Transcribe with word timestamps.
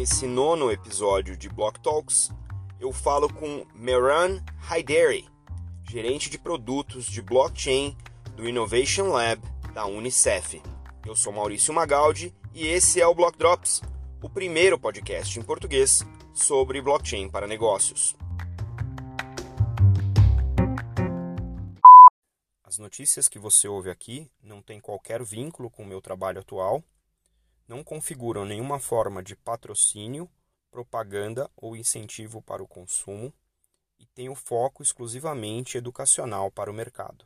Nesse 0.00 0.26
nono 0.26 0.72
episódio 0.72 1.36
de 1.36 1.46
Block 1.46 1.78
Talks, 1.78 2.30
eu 2.80 2.90
falo 2.90 3.30
com 3.30 3.66
Meran 3.74 4.42
Haideri, 4.66 5.28
gerente 5.86 6.30
de 6.30 6.38
produtos 6.38 7.04
de 7.04 7.20
blockchain 7.20 7.94
do 8.34 8.48
Innovation 8.48 9.08
Lab 9.08 9.42
da 9.74 9.84
Unicef. 9.84 10.62
Eu 11.06 11.14
sou 11.14 11.34
Maurício 11.34 11.74
Magaldi 11.74 12.34
e 12.54 12.66
esse 12.66 12.98
é 12.98 13.06
o 13.06 13.14
Block 13.14 13.36
Drops, 13.36 13.82
o 14.22 14.30
primeiro 14.30 14.78
podcast 14.78 15.38
em 15.38 15.42
português 15.42 16.02
sobre 16.32 16.80
blockchain 16.80 17.28
para 17.28 17.46
negócios. 17.46 18.16
As 22.64 22.78
notícias 22.78 23.28
que 23.28 23.38
você 23.38 23.68
ouve 23.68 23.90
aqui 23.90 24.30
não 24.42 24.62
têm 24.62 24.80
qualquer 24.80 25.22
vínculo 25.22 25.68
com 25.68 25.82
o 25.82 25.86
meu 25.86 26.00
trabalho 26.00 26.40
atual, 26.40 26.82
não 27.70 27.84
configuram 27.84 28.44
nenhuma 28.44 28.80
forma 28.80 29.22
de 29.22 29.36
patrocínio, 29.36 30.28
propaganda 30.72 31.48
ou 31.54 31.76
incentivo 31.76 32.42
para 32.42 32.60
o 32.60 32.66
consumo 32.66 33.32
e 33.96 34.04
têm 34.06 34.28
o 34.28 34.34
foco 34.34 34.82
exclusivamente 34.82 35.78
educacional 35.78 36.50
para 36.50 36.68
o 36.68 36.74
mercado. 36.74 37.24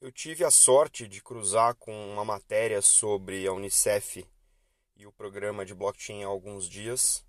Eu 0.00 0.12
tive 0.12 0.44
a 0.44 0.52
sorte 0.52 1.08
de 1.08 1.20
cruzar 1.20 1.74
com 1.74 2.12
uma 2.12 2.24
matéria 2.24 2.80
sobre 2.80 3.44
a 3.44 3.52
Unicef 3.52 4.24
e 4.94 5.04
o 5.04 5.12
programa 5.12 5.66
de 5.66 5.74
blockchain 5.74 6.22
há 6.22 6.28
alguns 6.28 6.68
dias, 6.68 7.26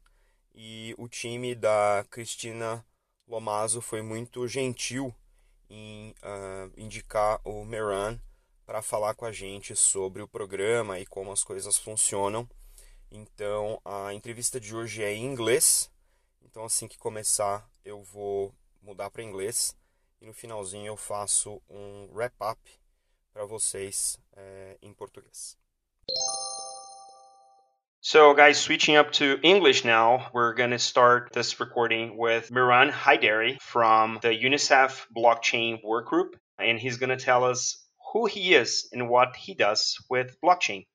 e 0.53 0.93
o 0.95 1.07
time 1.07 1.55
da 1.55 2.05
Cristina 2.11 2.85
Lomazo 3.27 3.81
foi 3.81 4.03
muito 4.03 4.47
gentil 4.47 5.15
em 5.67 6.11
uh, 6.11 6.71
indicar 6.77 7.41
o 7.43 7.65
Meran 7.65 8.19
para 8.65 8.81
falar 8.81 9.13
com 9.13 9.25
a 9.25 9.31
gente 9.31 9.75
sobre 9.75 10.21
o 10.21 10.27
programa 10.27 10.99
e 10.99 11.05
como 11.05 11.31
as 11.31 11.43
coisas 11.43 11.77
funcionam. 11.77 12.49
Então, 13.11 13.79
a 13.85 14.13
entrevista 14.13 14.59
de 14.59 14.75
hoje 14.75 15.03
é 15.03 15.13
em 15.13 15.25
inglês. 15.25 15.91
Então, 16.41 16.65
assim 16.65 16.87
que 16.87 16.97
começar, 16.97 17.67
eu 17.83 18.01
vou 18.01 18.53
mudar 18.81 19.09
para 19.09 19.23
inglês 19.23 19.75
e 20.21 20.25
no 20.25 20.33
finalzinho 20.33 20.87
eu 20.87 20.97
faço 20.97 21.61
um 21.69 22.09
wrap-up 22.13 22.59
para 23.33 23.45
vocês 23.45 24.17
é, 24.35 24.77
em 24.81 24.93
português. 24.93 25.57
So, 28.01 28.35
guys, 28.35 28.57
switching 28.57 28.97
up 28.97 29.11
to 29.13 29.39
English 29.41 29.83
now, 29.83 30.29
we're 30.31 30.53
going 30.53 30.69
to 30.69 30.77
start 30.77 31.33
this 31.33 31.59
recording 31.59 32.15
with 32.17 32.51
Miran 32.51 32.91
Haideri 32.91 33.59
from 33.59 34.19
the 34.21 34.29
UNICEF 34.29 35.07
Blockchain 35.11 35.81
Workgroup, 35.83 36.35
and 36.59 36.79
he's 36.79 36.97
going 36.97 37.09
to 37.09 37.17
tell 37.17 37.43
us 37.43 37.84
who 38.15 38.25
he 38.27 38.55
is 38.55 38.87
and 38.93 39.09
what 39.09 39.35
he 39.35 39.53
does 39.53 39.97
with 40.09 40.37
blockchain. 40.41 40.85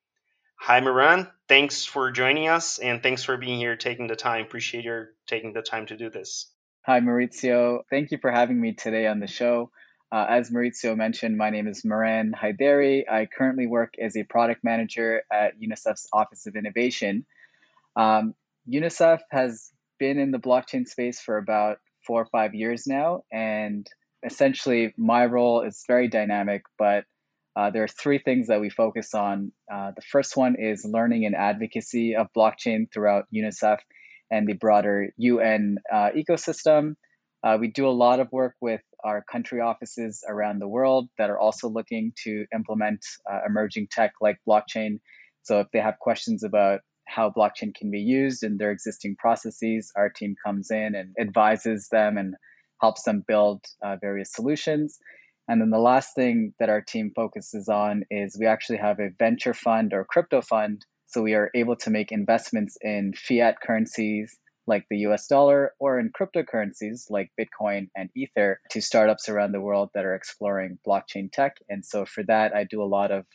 Hi, 0.59 0.81
Mehran. 0.81 1.31
Thanks 1.49 1.85
for 1.85 2.11
joining 2.11 2.49
us, 2.49 2.79
and 2.79 3.03
thanks 3.03 3.23
for 3.23 3.37
being 3.37 3.59
here, 3.59 3.77
taking 3.77 4.07
the 4.07 4.17
time. 4.17 4.47
Appreciate 4.47 4.85
your 4.85 5.11
taking 5.27 5.53
the 5.53 5.61
time 5.61 5.85
to 5.87 5.99
do 5.99 6.09
this. 6.09 6.51
Hi, 6.87 7.01
Maurizio. 7.01 7.81
Thank 7.91 8.11
you 8.11 8.17
for 8.23 8.31
having 8.31 8.59
me 8.59 8.73
today 8.73 9.07
on 9.07 9.21
the 9.21 9.27
show. 9.27 9.71
Uh, 10.11 10.25
as 10.31 10.51
Maurizio 10.51 10.97
mentioned, 10.97 11.37
my 11.37 11.51
name 11.51 11.69
is 11.69 11.83
Mehran 11.83 12.33
Hydary. 12.33 13.05
I 13.07 13.27
currently 13.27 13.67
work 13.67 13.97
as 14.01 14.17
a 14.17 14.23
product 14.23 14.65
manager 14.65 15.23
at 15.31 15.61
UNICEF's 15.61 16.09
Office 16.15 16.47
of 16.47 16.57
Innovation. 16.57 17.27
Um, 17.97 18.35
UNICEF 18.67 19.21
has 19.31 19.71
been 19.99 20.19
in 20.19 20.31
the 20.31 20.39
blockchain 20.39 20.89
space 20.89 21.21
for 21.21 21.37
about 21.37 21.81
four 22.07 22.23
or 22.23 22.29
five 22.33 22.55
years 22.55 22.87
now, 22.87 23.25
and 23.31 23.87
essentially 24.25 24.95
my 24.97 25.27
role 25.27 25.63
is 25.63 25.85
very 25.87 26.09
dynamic, 26.09 26.63
but 26.79 27.05
uh, 27.57 27.71
there 27.71 27.83
are 27.83 27.89
three 27.89 28.19
things 28.19 28.47
that 28.47 28.61
we 28.61 28.71
focus 28.71 29.15
on. 29.15 29.53
Uh, 29.73 29.91
the 29.95 30.03
first 30.03 30.37
one 30.37 30.57
is 30.59 30.85
learning 30.85 31.27
and 31.27 31.35
advocacy 31.35 32.15
of 32.15 32.29
blockchain 32.37 32.87
throughout 32.93 33.25
UNICEF 33.35 33.79
and 34.31 34.47
the 34.47 34.55
broader 34.55 35.09
UN 35.17 35.79
uh, 35.93 36.11
ecosystem. 36.17 36.95
Uh, 37.43 37.57
we 37.59 37.69
do 37.69 37.89
a 37.89 37.91
lot 37.91 38.21
of 38.21 38.29
work 38.31 38.55
with 38.61 38.83
our 39.03 39.25
country 39.31 39.61
offices 39.61 40.23
around 40.29 40.59
the 40.59 40.69
world 40.69 41.09
that 41.19 41.31
are 41.31 41.39
also 41.39 41.69
looking 41.69 42.13
to 42.25 42.45
implement 42.55 43.01
uh, 43.31 43.41
emerging 43.47 43.89
tech 43.91 44.13
like 44.21 44.39
blockchain. 44.49 45.01
So 45.43 45.61
if 45.61 45.69
they 45.73 45.81
have 45.81 45.99
questions 45.99 46.45
about 46.45 46.81
how 47.09 47.31
blockchain 47.31 47.75
can 47.75 47.91
be 47.91 48.01
used 48.01 48.45
in 48.45 48.59
their 48.59 48.71
existing 48.71 49.17
processes, 49.17 49.91
our 49.97 50.11
team 50.11 50.35
comes 50.45 50.71
in 50.71 50.95
and 50.95 51.15
advises 51.19 51.89
them 51.91 52.19
and 52.19 52.35
helps 52.81 53.03
them 53.03 53.25
build 53.27 53.65
uh, 53.83 53.97
various 54.01 54.33
solutions. 54.33 54.99
And 55.49 55.61
then 55.61 55.71
the 55.71 55.79
last 55.79 56.15
thing 56.15 56.55
that 56.61 56.69
our 56.69 56.81
team 56.81 57.13
focuses 57.15 57.69
on 57.69 58.05
is 58.11 58.37
we 58.39 58.47
actually 58.47 58.79
have 58.79 59.01
a 59.01 59.11
venture 59.19 59.55
fund 59.55 59.93
or 59.93 60.05
crypto 60.05 60.43
fund. 60.43 60.85
So 61.07 61.23
we 61.23 61.35
are 61.35 61.51
able 61.55 61.77
to 61.77 61.91
make 61.91 62.13
investments 62.13 62.77
in 62.81 63.15
fiat 63.15 63.61
currencies 63.61 64.39
like 64.67 64.87
the 64.89 64.99
US 64.99 65.27
dollar 65.27 65.73
or 65.81 65.99
in 65.99 66.13
cryptocurrencies 66.13 67.11
like 67.11 67.33
Bitcoin 67.39 67.89
and 67.97 68.09
Ether 68.15 68.61
to 68.71 68.81
startups 68.81 69.29
around 69.29 69.53
the 69.53 69.61
world 69.61 69.91
that 69.95 70.05
are 70.05 70.15
exploring 70.15 70.79
blockchain 70.87 71.31
tech. 71.33 71.57
And 71.69 71.85
so 71.85 72.05
for 72.07 72.23
that, 72.25 72.55
I 72.55 72.65
do 72.65 72.83
a 72.83 72.85
lot 72.85 73.11
of 73.11 73.27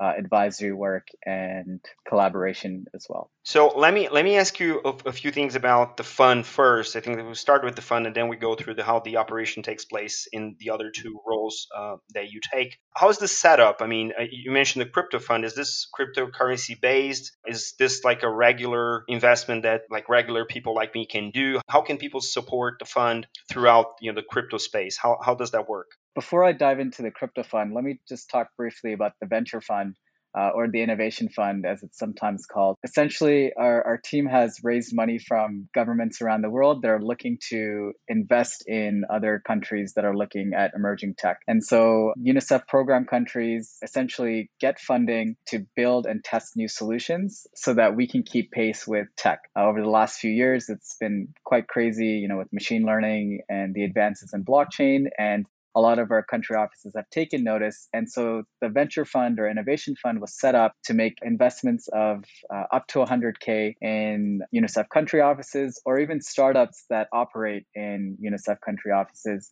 uh, 0.00 0.12
advisory 0.16 0.72
work 0.72 1.08
and 1.26 1.80
collaboration 2.06 2.86
as 2.94 3.06
well. 3.08 3.30
So 3.42 3.72
let 3.76 3.92
me 3.92 4.08
let 4.08 4.24
me 4.24 4.36
ask 4.36 4.60
you 4.60 4.80
a, 4.84 5.08
a, 5.08 5.12
few 5.12 5.30
things 5.30 5.56
about 5.56 5.96
the 5.96 6.04
fund 6.04 6.46
first. 6.46 6.94
I 6.96 7.00
think 7.00 7.16
that 7.16 7.24
we'll 7.24 7.34
start 7.34 7.64
with 7.64 7.76
the 7.76 7.82
fund 7.82 8.06
and 8.06 8.14
then 8.14 8.28
we 8.28 8.36
go 8.36 8.54
through 8.54 8.74
the, 8.74 8.84
how 8.84 9.00
the 9.00 9.16
operation 9.16 9.62
takes 9.62 9.84
place 9.84 10.28
in 10.30 10.56
the 10.60 10.70
other 10.70 10.90
two 10.90 11.18
roles 11.26 11.66
uh, 11.76 11.96
that 12.14 12.30
you 12.30 12.40
take. 12.52 12.78
How 12.94 13.08
is 13.08 13.18
this 13.18 13.36
set 13.36 13.58
up? 13.58 13.78
I 13.80 13.86
mean, 13.86 14.12
uh, 14.18 14.24
you 14.30 14.50
mentioned 14.52 14.84
the 14.84 14.90
crypto 14.90 15.18
fund. 15.18 15.44
Is 15.44 15.54
this 15.54 15.88
cryptocurrency 15.98 16.80
based? 16.80 17.32
Is 17.46 17.74
this 17.78 18.04
like 18.04 18.22
a 18.22 18.30
regular 18.30 19.04
investment 19.08 19.62
that 19.62 19.82
like 19.90 20.08
regular 20.08 20.44
people 20.44 20.74
like 20.74 20.94
me 20.94 21.06
can 21.06 21.30
do? 21.30 21.60
How 21.68 21.80
can 21.80 21.96
people 21.96 22.20
support 22.20 22.74
the 22.78 22.84
fund 22.84 23.26
throughout 23.50 23.94
you 24.00 24.12
know 24.12 24.16
the 24.20 24.26
crypto 24.28 24.58
space? 24.58 24.96
How 24.96 25.18
how 25.24 25.34
does 25.34 25.52
that 25.52 25.68
work? 25.68 25.88
Before 26.18 26.42
I 26.42 26.50
dive 26.50 26.80
into 26.80 27.02
the 27.02 27.12
crypto 27.12 27.44
fund, 27.44 27.72
let 27.72 27.84
me 27.84 28.00
just 28.08 28.28
talk 28.28 28.48
briefly 28.56 28.92
about 28.92 29.12
the 29.20 29.28
venture 29.28 29.60
fund. 29.60 29.94
Uh, 30.38 30.50
or 30.54 30.68
the 30.68 30.82
Innovation 30.82 31.30
Fund, 31.30 31.64
as 31.64 31.82
it's 31.82 31.98
sometimes 31.98 32.44
called. 32.44 32.76
Essentially, 32.84 33.50
our, 33.56 33.82
our 33.82 33.96
team 33.96 34.26
has 34.26 34.60
raised 34.62 34.94
money 34.94 35.18
from 35.18 35.68
governments 35.74 36.20
around 36.20 36.42
the 36.42 36.50
world 36.50 36.82
that 36.82 36.88
are 36.88 37.00
looking 37.00 37.38
to 37.48 37.92
invest 38.08 38.62
in 38.68 39.04
other 39.10 39.42
countries 39.44 39.94
that 39.96 40.04
are 40.04 40.14
looking 40.14 40.52
at 40.54 40.74
emerging 40.76 41.14
tech. 41.16 41.38
And 41.48 41.64
so, 41.64 42.12
UNICEF 42.18 42.68
program 42.68 43.06
countries 43.06 43.78
essentially 43.82 44.50
get 44.60 44.78
funding 44.78 45.36
to 45.46 45.66
build 45.74 46.04
and 46.04 46.22
test 46.22 46.56
new 46.56 46.68
solutions 46.68 47.46
so 47.54 47.72
that 47.74 47.96
we 47.96 48.06
can 48.06 48.22
keep 48.22 48.50
pace 48.50 48.86
with 48.86 49.08
tech. 49.16 49.40
Uh, 49.58 49.64
over 49.64 49.80
the 49.80 49.88
last 49.88 50.20
few 50.20 50.30
years, 50.30 50.68
it's 50.68 50.94
been 51.00 51.28
quite 51.42 51.66
crazy, 51.66 52.18
you 52.22 52.28
know, 52.28 52.36
with 52.36 52.52
machine 52.52 52.84
learning 52.84 53.40
and 53.48 53.74
the 53.74 53.82
advances 53.82 54.34
in 54.34 54.44
blockchain. 54.44 55.06
And 55.18 55.46
a 55.78 55.80
lot 55.80 56.00
of 56.00 56.10
our 56.10 56.24
country 56.24 56.56
offices 56.56 56.92
have 56.96 57.08
taken 57.10 57.44
notice. 57.44 57.88
And 57.92 58.10
so 58.10 58.42
the 58.60 58.68
venture 58.68 59.04
fund 59.04 59.38
or 59.38 59.48
innovation 59.48 59.94
fund 59.94 60.20
was 60.20 60.36
set 60.36 60.56
up 60.56 60.72
to 60.86 60.94
make 60.94 61.18
investments 61.22 61.88
of 61.92 62.24
uh, 62.52 62.64
up 62.72 62.88
to 62.88 62.98
100K 62.98 63.74
in 63.80 64.40
UNICEF 64.52 64.88
country 64.88 65.20
offices 65.20 65.80
or 65.86 66.00
even 66.00 66.20
startups 66.20 66.84
that 66.90 67.06
operate 67.12 67.64
in 67.76 68.18
UNICEF 68.20 68.60
country 68.60 68.90
offices. 68.90 69.50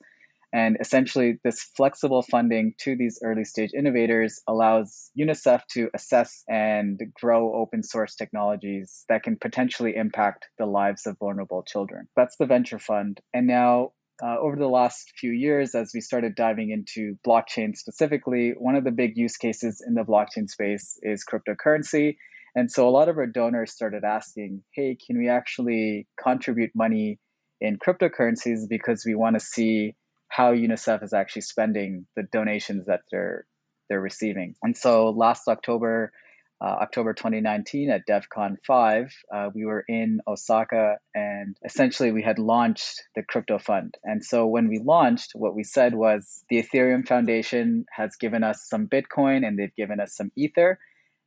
And 0.53 0.79
essentially, 0.81 1.39
this 1.45 1.61
flexible 1.77 2.23
funding 2.23 2.75
to 2.79 2.97
these 2.97 3.21
early 3.23 3.45
stage 3.45 3.71
innovators 3.73 4.41
allows 4.49 5.11
UNICEF 5.17 5.61
to 5.73 5.91
assess 5.95 6.43
and 6.49 7.01
grow 7.15 7.55
open 7.55 7.85
source 7.85 8.17
technologies 8.17 9.05
that 9.09 9.23
can 9.23 9.37
potentially 9.37 9.95
impact 9.95 10.47
the 10.59 10.67
lives 10.67 11.07
of 11.07 11.19
vulnerable 11.19 11.63
children. 11.63 12.09
That's 12.17 12.37
the 12.37 12.47
venture 12.47 12.81
fund. 12.81 13.21
And 13.33 13.47
now 13.47 13.93
uh, 14.23 14.39
over 14.39 14.57
the 14.57 14.69
last 14.69 15.13
few 15.19 15.31
years, 15.31 15.75
as 15.75 15.93
we 15.95 16.01
started 16.01 16.35
diving 16.35 16.71
into 16.71 17.19
blockchain 17.27 17.77
specifically, 17.77 18.55
one 18.57 18.77
of 18.77 18.85
the 18.85 18.91
big 18.91 19.17
use 19.17 19.37
cases 19.37 19.83
in 19.87 19.95
the 19.95 20.03
blockchain 20.05 20.49
space 20.49 20.99
is 21.03 21.25
cryptocurrency. 21.25 22.17
And 22.55 22.71
so 22.71 22.89
a 22.89 22.91
lot 22.91 23.09
of 23.09 23.19
our 23.19 23.27
donors 23.27 23.73
started 23.73 24.05
asking, 24.05 24.63
hey, 24.73 24.97
can 25.07 25.19
we 25.19 25.29
actually 25.29 26.07
contribute 26.19 26.71
money 26.75 27.19
in 27.61 27.79
cryptocurrencies 27.79 28.69
because 28.69 29.05
we 29.05 29.15
want 29.15 29.35
to 29.39 29.41
see 29.41 29.95
how 30.29 30.53
UNICEF 30.53 31.03
is 31.03 31.13
actually 31.13 31.43
spending 31.43 32.07
the 32.17 32.23
donations 32.33 32.87
that 32.87 33.01
they're 33.11 33.47
they're 33.89 34.01
receiving. 34.01 34.57
And 34.63 34.77
so 34.77 35.11
last 35.11 35.47
October, 35.47 36.13
uh, 36.61 36.65
October 36.65 37.13
2019 37.13 37.91
at 37.91 38.07
DevCon 38.07 38.57
5, 38.67 39.13
uh, 39.33 39.51
we 39.55 39.67
were 39.67 39.85
in 39.87 40.21
Osaka 40.27 40.97
and 41.15 41.57
essentially 41.65 42.13
we 42.13 42.23
had 42.23 42.39
launched 42.39 43.03
the 43.15 43.23
crypto 43.23 43.59
fund. 43.59 43.95
And 44.05 44.25
so 44.25 44.47
when 44.47 44.69
we 44.69 44.79
launched, 44.79 45.33
what 45.35 45.55
we 45.55 45.65
said 45.65 45.95
was 45.95 46.45
the 46.49 46.63
Ethereum 46.63 47.07
Foundation 47.07 47.85
has 47.93 48.17
given 48.17 48.43
us 48.43 48.67
some 48.67 48.89
Bitcoin 48.89 49.47
and 49.47 49.59
they've 49.59 49.75
given 49.77 50.01
us 50.01 50.17
some 50.17 50.33
Ether. 50.37 50.79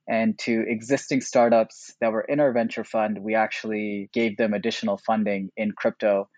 And 0.08 0.38
to 0.40 0.66
existing 0.68 1.22
startups 1.22 1.94
that 2.02 2.12
were 2.12 2.22
in 2.22 2.40
our 2.40 2.52
venture 2.52 2.84
fund, 2.84 3.20
we 3.20 3.36
actually 3.36 4.10
gave 4.12 4.38
them 4.38 4.56
additional 4.56 4.98
funding 4.98 5.52
in 5.56 5.74
crypto. 5.74 6.30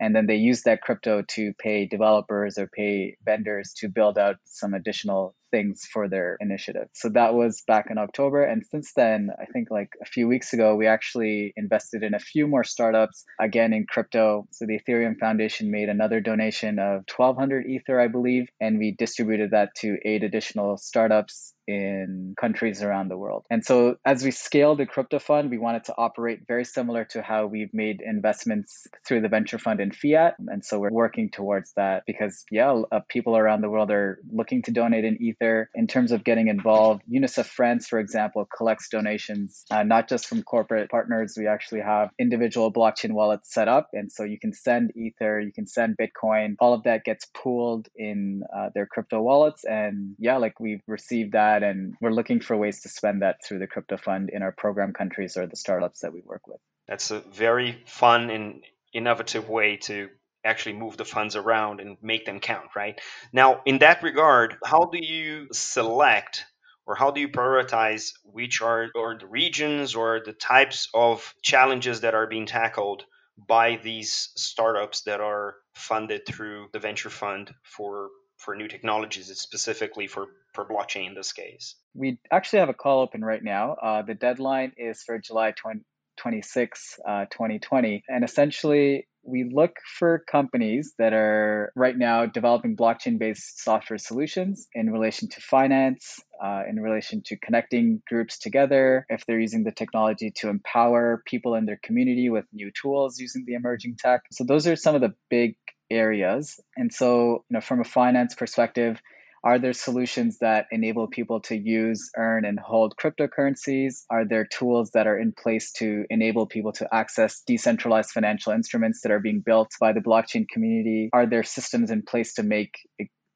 And 0.00 0.14
then 0.14 0.26
they 0.26 0.36
use 0.36 0.62
that 0.62 0.82
crypto 0.82 1.22
to 1.30 1.52
pay 1.58 1.86
developers 1.86 2.58
or 2.58 2.68
pay 2.68 3.16
vendors 3.24 3.72
to 3.78 3.88
build 3.88 4.18
out 4.18 4.36
some 4.44 4.74
additional 4.74 5.34
things 5.50 5.82
for 5.92 6.08
their 6.08 6.36
initiative. 6.40 6.88
So 6.94 7.10
that 7.10 7.34
was 7.34 7.62
back 7.66 7.86
in 7.88 7.96
October. 7.96 8.42
And 8.42 8.64
since 8.66 8.92
then, 8.96 9.30
I 9.40 9.44
think 9.46 9.70
like 9.70 9.90
a 10.02 10.04
few 10.04 10.26
weeks 10.26 10.52
ago, 10.52 10.74
we 10.74 10.88
actually 10.88 11.52
invested 11.56 12.02
in 12.02 12.12
a 12.12 12.18
few 12.18 12.48
more 12.48 12.64
startups, 12.64 13.24
again 13.40 13.72
in 13.72 13.86
crypto. 13.88 14.46
So 14.50 14.66
the 14.66 14.80
Ethereum 14.80 15.16
Foundation 15.18 15.70
made 15.70 15.88
another 15.88 16.20
donation 16.20 16.80
of 16.80 17.04
1200 17.16 17.66
Ether, 17.66 18.00
I 18.00 18.08
believe, 18.08 18.46
and 18.60 18.78
we 18.78 18.96
distributed 18.98 19.52
that 19.52 19.70
to 19.76 19.96
eight 20.04 20.24
additional 20.24 20.76
startups 20.76 21.53
in 21.66 22.34
countries 22.38 22.82
around 22.82 23.08
the 23.08 23.16
world. 23.16 23.46
And 23.50 23.64
so 23.64 23.96
as 24.04 24.22
we 24.22 24.30
scaled 24.30 24.78
the 24.78 24.86
crypto 24.86 25.18
fund, 25.18 25.50
we 25.50 25.58
wanted 25.58 25.84
to 25.84 25.94
operate 25.96 26.40
very 26.46 26.64
similar 26.64 27.04
to 27.06 27.22
how 27.22 27.46
we've 27.46 27.72
made 27.72 28.00
investments 28.04 28.86
through 29.06 29.22
the 29.22 29.28
venture 29.28 29.58
fund 29.58 29.80
in 29.80 29.92
fiat. 29.92 30.34
And 30.38 30.64
so 30.64 30.78
we're 30.78 30.90
working 30.90 31.30
towards 31.30 31.72
that 31.74 32.04
because, 32.06 32.44
yeah, 32.50 32.82
uh, 32.90 33.00
people 33.08 33.36
around 33.36 33.60
the 33.60 33.70
world 33.70 33.90
are 33.90 34.18
looking 34.30 34.62
to 34.62 34.70
donate 34.70 35.04
in 35.04 35.22
Ether. 35.22 35.70
In 35.74 35.86
terms 35.86 36.12
of 36.12 36.24
getting 36.24 36.48
involved, 36.48 37.02
UNICEF 37.10 37.46
France, 37.46 37.86
for 37.86 37.98
example, 37.98 38.46
collects 38.56 38.88
donations, 38.88 39.64
uh, 39.70 39.82
not 39.82 40.08
just 40.08 40.26
from 40.26 40.42
corporate 40.42 40.90
partners. 40.90 41.34
We 41.36 41.46
actually 41.46 41.80
have 41.80 42.10
individual 42.18 42.72
blockchain 42.72 43.12
wallets 43.12 43.52
set 43.52 43.68
up. 43.68 43.90
And 43.92 44.10
so 44.10 44.24
you 44.24 44.38
can 44.38 44.52
send 44.52 44.92
Ether, 44.96 45.40
you 45.40 45.52
can 45.52 45.66
send 45.66 45.96
Bitcoin. 45.96 46.56
All 46.58 46.74
of 46.74 46.84
that 46.84 47.04
gets 47.04 47.26
pooled 47.26 47.88
in 47.96 48.42
uh, 48.54 48.70
their 48.74 48.86
crypto 48.86 49.20
wallets. 49.20 49.64
And 49.64 50.14
yeah, 50.18 50.36
like 50.38 50.60
we've 50.60 50.82
received 50.86 51.32
that 51.32 51.53
that. 51.60 51.66
And 51.66 51.94
we're 52.00 52.10
looking 52.10 52.40
for 52.40 52.56
ways 52.56 52.82
to 52.82 52.88
spend 52.88 53.22
that 53.22 53.44
through 53.44 53.60
the 53.60 53.66
crypto 53.66 53.96
fund 53.96 54.30
in 54.32 54.42
our 54.42 54.52
program 54.52 54.92
countries 54.92 55.36
or 55.36 55.46
the 55.46 55.56
startups 55.56 56.00
that 56.00 56.12
we 56.12 56.22
work 56.24 56.46
with. 56.46 56.60
That's 56.88 57.10
a 57.10 57.20
very 57.20 57.82
fun 57.86 58.30
and 58.30 58.62
innovative 58.92 59.48
way 59.48 59.76
to 59.76 60.08
actually 60.44 60.74
move 60.74 60.96
the 60.96 61.04
funds 61.04 61.36
around 61.36 61.80
and 61.80 61.96
make 62.02 62.26
them 62.26 62.38
count, 62.38 62.68
right? 62.76 63.00
Now, 63.32 63.62
in 63.64 63.78
that 63.78 64.02
regard, 64.02 64.56
how 64.64 64.84
do 64.84 64.98
you 64.98 65.48
select 65.52 66.44
or 66.86 66.94
how 66.94 67.10
do 67.10 67.20
you 67.20 67.28
prioritize 67.28 68.12
which 68.24 68.60
are 68.60 68.90
or 68.94 69.16
the 69.18 69.26
regions 69.26 69.94
or 69.94 70.20
the 70.24 70.34
types 70.34 70.88
of 70.92 71.34
challenges 71.42 72.02
that 72.02 72.14
are 72.14 72.26
being 72.26 72.44
tackled 72.44 73.04
by 73.48 73.80
these 73.82 74.30
startups 74.36 75.02
that 75.02 75.20
are 75.20 75.54
funded 75.72 76.26
through 76.26 76.68
the 76.72 76.78
venture 76.78 77.10
fund 77.10 77.50
for 77.62 78.10
for 78.44 78.54
new 78.54 78.68
technologies, 78.68 79.30
it's 79.30 79.40
specifically 79.40 80.06
for, 80.06 80.26
for 80.54 80.64
blockchain 80.64 81.08
in 81.08 81.14
this 81.14 81.32
case? 81.32 81.76
We 81.94 82.18
actually 82.30 82.60
have 82.60 82.68
a 82.68 82.74
call 82.74 83.02
open 83.02 83.24
right 83.24 83.42
now. 83.42 83.72
Uh, 83.74 84.02
the 84.02 84.14
deadline 84.14 84.72
is 84.76 85.02
for 85.02 85.18
July 85.18 85.52
20, 85.52 85.80
26, 86.16 87.00
uh, 87.06 87.24
2020. 87.30 88.04
And 88.08 88.24
essentially, 88.24 89.06
we 89.26 89.50
look 89.50 89.76
for 89.98 90.22
companies 90.30 90.92
that 90.98 91.14
are 91.14 91.72
right 91.74 91.96
now 91.96 92.26
developing 92.26 92.76
blockchain 92.76 93.18
based 93.18 93.62
software 93.62 93.98
solutions 93.98 94.68
in 94.74 94.90
relation 94.90 95.28
to 95.30 95.40
finance, 95.40 96.20
uh, 96.42 96.62
in 96.68 96.78
relation 96.78 97.22
to 97.26 97.36
connecting 97.38 98.02
groups 98.06 98.38
together, 98.38 99.06
if 99.08 99.24
they're 99.26 99.40
using 99.40 99.64
the 99.64 99.72
technology 99.72 100.30
to 100.36 100.48
empower 100.48 101.22
people 101.26 101.54
in 101.54 101.64
their 101.64 101.80
community 101.82 102.28
with 102.28 102.44
new 102.52 102.70
tools 102.70 103.18
using 103.18 103.44
the 103.46 103.54
emerging 103.54 103.96
tech. 103.98 104.22
So, 104.30 104.44
those 104.44 104.66
are 104.66 104.76
some 104.76 104.94
of 104.94 105.00
the 105.00 105.14
big 105.30 105.56
areas. 105.90 106.60
And 106.76 106.92
so, 106.92 107.44
you 107.48 107.54
know, 107.54 107.60
from 107.60 107.80
a 107.80 107.84
finance 107.84 108.34
perspective, 108.34 109.00
are 109.44 109.58
there 109.58 109.74
solutions 109.74 110.38
that 110.40 110.66
enable 110.70 111.06
people 111.06 111.40
to 111.42 111.54
use, 111.54 112.10
earn, 112.16 112.46
and 112.46 112.58
hold 112.58 112.94
cryptocurrencies? 112.96 114.04
Are 114.08 114.24
there 114.26 114.46
tools 114.46 114.92
that 114.94 115.06
are 115.06 115.18
in 115.18 115.32
place 115.32 115.72
to 115.72 116.06
enable 116.08 116.46
people 116.46 116.72
to 116.72 116.88
access 116.92 117.42
decentralized 117.46 118.10
financial 118.10 118.52
instruments 118.52 119.02
that 119.02 119.12
are 119.12 119.20
being 119.20 119.42
built 119.44 119.72
by 119.78 119.92
the 119.92 120.00
blockchain 120.00 120.48
community? 120.48 121.10
Are 121.12 121.26
there 121.26 121.42
systems 121.42 121.90
in 121.90 122.02
place 122.02 122.34
to 122.34 122.42
make 122.42 122.72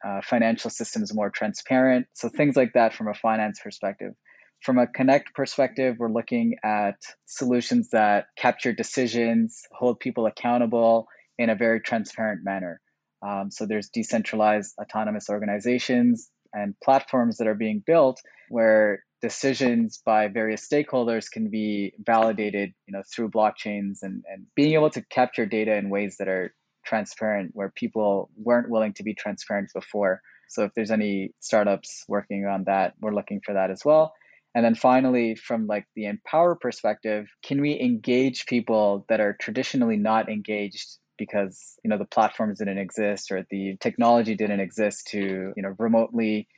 uh, 0.02 0.22
financial 0.24 0.70
systems 0.70 1.14
more 1.14 1.28
transparent? 1.28 2.06
So, 2.14 2.30
things 2.30 2.56
like 2.56 2.72
that 2.72 2.94
from 2.94 3.08
a 3.08 3.14
finance 3.14 3.60
perspective. 3.62 4.14
From 4.62 4.78
a 4.78 4.86
connect 4.86 5.34
perspective, 5.34 5.96
we're 5.98 6.10
looking 6.10 6.56
at 6.64 6.96
solutions 7.26 7.90
that 7.90 8.24
capture 8.34 8.72
decisions, 8.72 9.60
hold 9.72 10.00
people 10.00 10.24
accountable, 10.24 11.06
in 11.38 11.50
a 11.50 11.54
very 11.54 11.80
transparent 11.80 12.40
manner. 12.44 12.80
Um, 13.22 13.50
so 13.50 13.66
there's 13.66 13.88
decentralized 13.88 14.74
autonomous 14.80 15.28
organizations 15.28 16.28
and 16.52 16.74
platforms 16.82 17.38
that 17.38 17.46
are 17.46 17.54
being 17.54 17.82
built 17.84 18.20
where 18.48 19.04
decisions 19.20 20.00
by 20.04 20.28
various 20.28 20.66
stakeholders 20.66 21.30
can 21.30 21.50
be 21.50 21.92
validated 21.98 22.72
you 22.86 22.92
know 22.92 23.02
through 23.12 23.30
blockchains 23.30 23.98
and, 24.02 24.22
and 24.32 24.46
being 24.54 24.74
able 24.74 24.90
to 24.90 25.02
capture 25.02 25.44
data 25.44 25.76
in 25.76 25.90
ways 25.90 26.16
that 26.18 26.28
are 26.28 26.54
transparent 26.86 27.50
where 27.54 27.72
people 27.74 28.30
weren't 28.36 28.70
willing 28.70 28.94
to 28.94 29.02
be 29.02 29.14
transparent 29.14 29.70
before. 29.74 30.22
So 30.48 30.64
if 30.64 30.72
there's 30.74 30.90
any 30.90 31.34
startups 31.40 32.04
working 32.08 32.46
on 32.46 32.64
that 32.64 32.94
we're 33.00 33.14
looking 33.14 33.40
for 33.44 33.54
that 33.54 33.70
as 33.70 33.84
well. 33.84 34.14
And 34.54 34.64
then 34.64 34.74
finally 34.74 35.34
from 35.34 35.66
like 35.66 35.86
the 35.94 36.06
empower 36.06 36.54
perspective 36.54 37.26
can 37.44 37.60
we 37.60 37.78
engage 37.78 38.46
people 38.46 39.04
that 39.08 39.20
are 39.20 39.36
traditionally 39.38 39.96
not 39.96 40.30
engaged 40.30 40.98
because 41.18 41.74
you 41.84 41.90
know 41.90 41.98
the 41.98 42.04
platforms 42.04 42.58
didn't 42.58 42.78
exist 42.78 43.30
or 43.30 43.46
the 43.50 43.76
technology 43.80 44.34
didn't 44.34 44.60
exist 44.60 45.08
to 45.08 45.52
you 45.56 45.62
know 45.62 45.74
remotely 45.78 46.48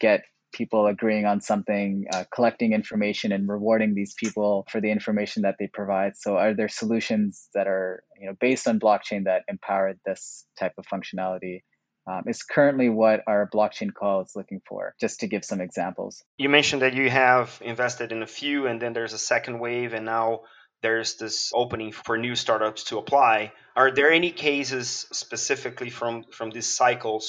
get 0.00 0.24
people 0.56 0.86
agreeing 0.86 1.26
on 1.26 1.40
something, 1.40 2.06
uh, 2.12 2.24
collecting 2.34 2.72
information 2.72 3.30
and 3.30 3.48
rewarding 3.48 3.94
these 3.94 4.14
people 4.14 4.66
for 4.70 4.80
the 4.80 4.90
information 4.90 5.42
that 5.42 5.56
they 5.58 5.66
provide. 5.66 6.16
So, 6.16 6.36
are 6.36 6.54
there 6.54 6.68
solutions 6.68 7.48
that 7.54 7.66
are 7.66 8.02
you 8.18 8.26
know 8.26 8.36
based 8.40 8.66
on 8.66 8.80
blockchain 8.80 9.24
that 9.24 9.42
empower 9.48 9.94
this 10.04 10.46
type 10.58 10.72
of 10.78 10.86
functionality? 10.86 11.62
Um, 12.08 12.22
is 12.28 12.44
currently 12.44 12.88
what 12.88 13.24
our 13.26 13.50
blockchain 13.52 13.92
call 13.92 14.20
is 14.20 14.36
looking 14.36 14.60
for, 14.68 14.94
just 15.00 15.20
to 15.20 15.26
give 15.26 15.44
some 15.44 15.60
examples. 15.60 16.22
You 16.38 16.48
mentioned 16.48 16.82
that 16.82 16.94
you 16.94 17.10
have 17.10 17.60
invested 17.60 18.12
in 18.12 18.22
a 18.22 18.28
few, 18.28 18.68
and 18.68 18.80
then 18.80 18.92
there's 18.92 19.12
a 19.12 19.18
second 19.18 19.58
wave, 19.58 19.92
and 19.92 20.06
now 20.06 20.42
there's 20.86 21.16
this 21.16 21.50
opening 21.52 21.90
for 21.90 22.16
new 22.16 22.36
startups 22.36 22.84
to 22.84 22.98
apply. 22.98 23.52
Are 23.74 23.90
there 23.90 24.12
any 24.12 24.30
cases 24.30 24.88
specifically 25.12 25.90
from 25.90 26.22
from 26.30 26.50
these 26.50 26.76
cycles 26.82 27.24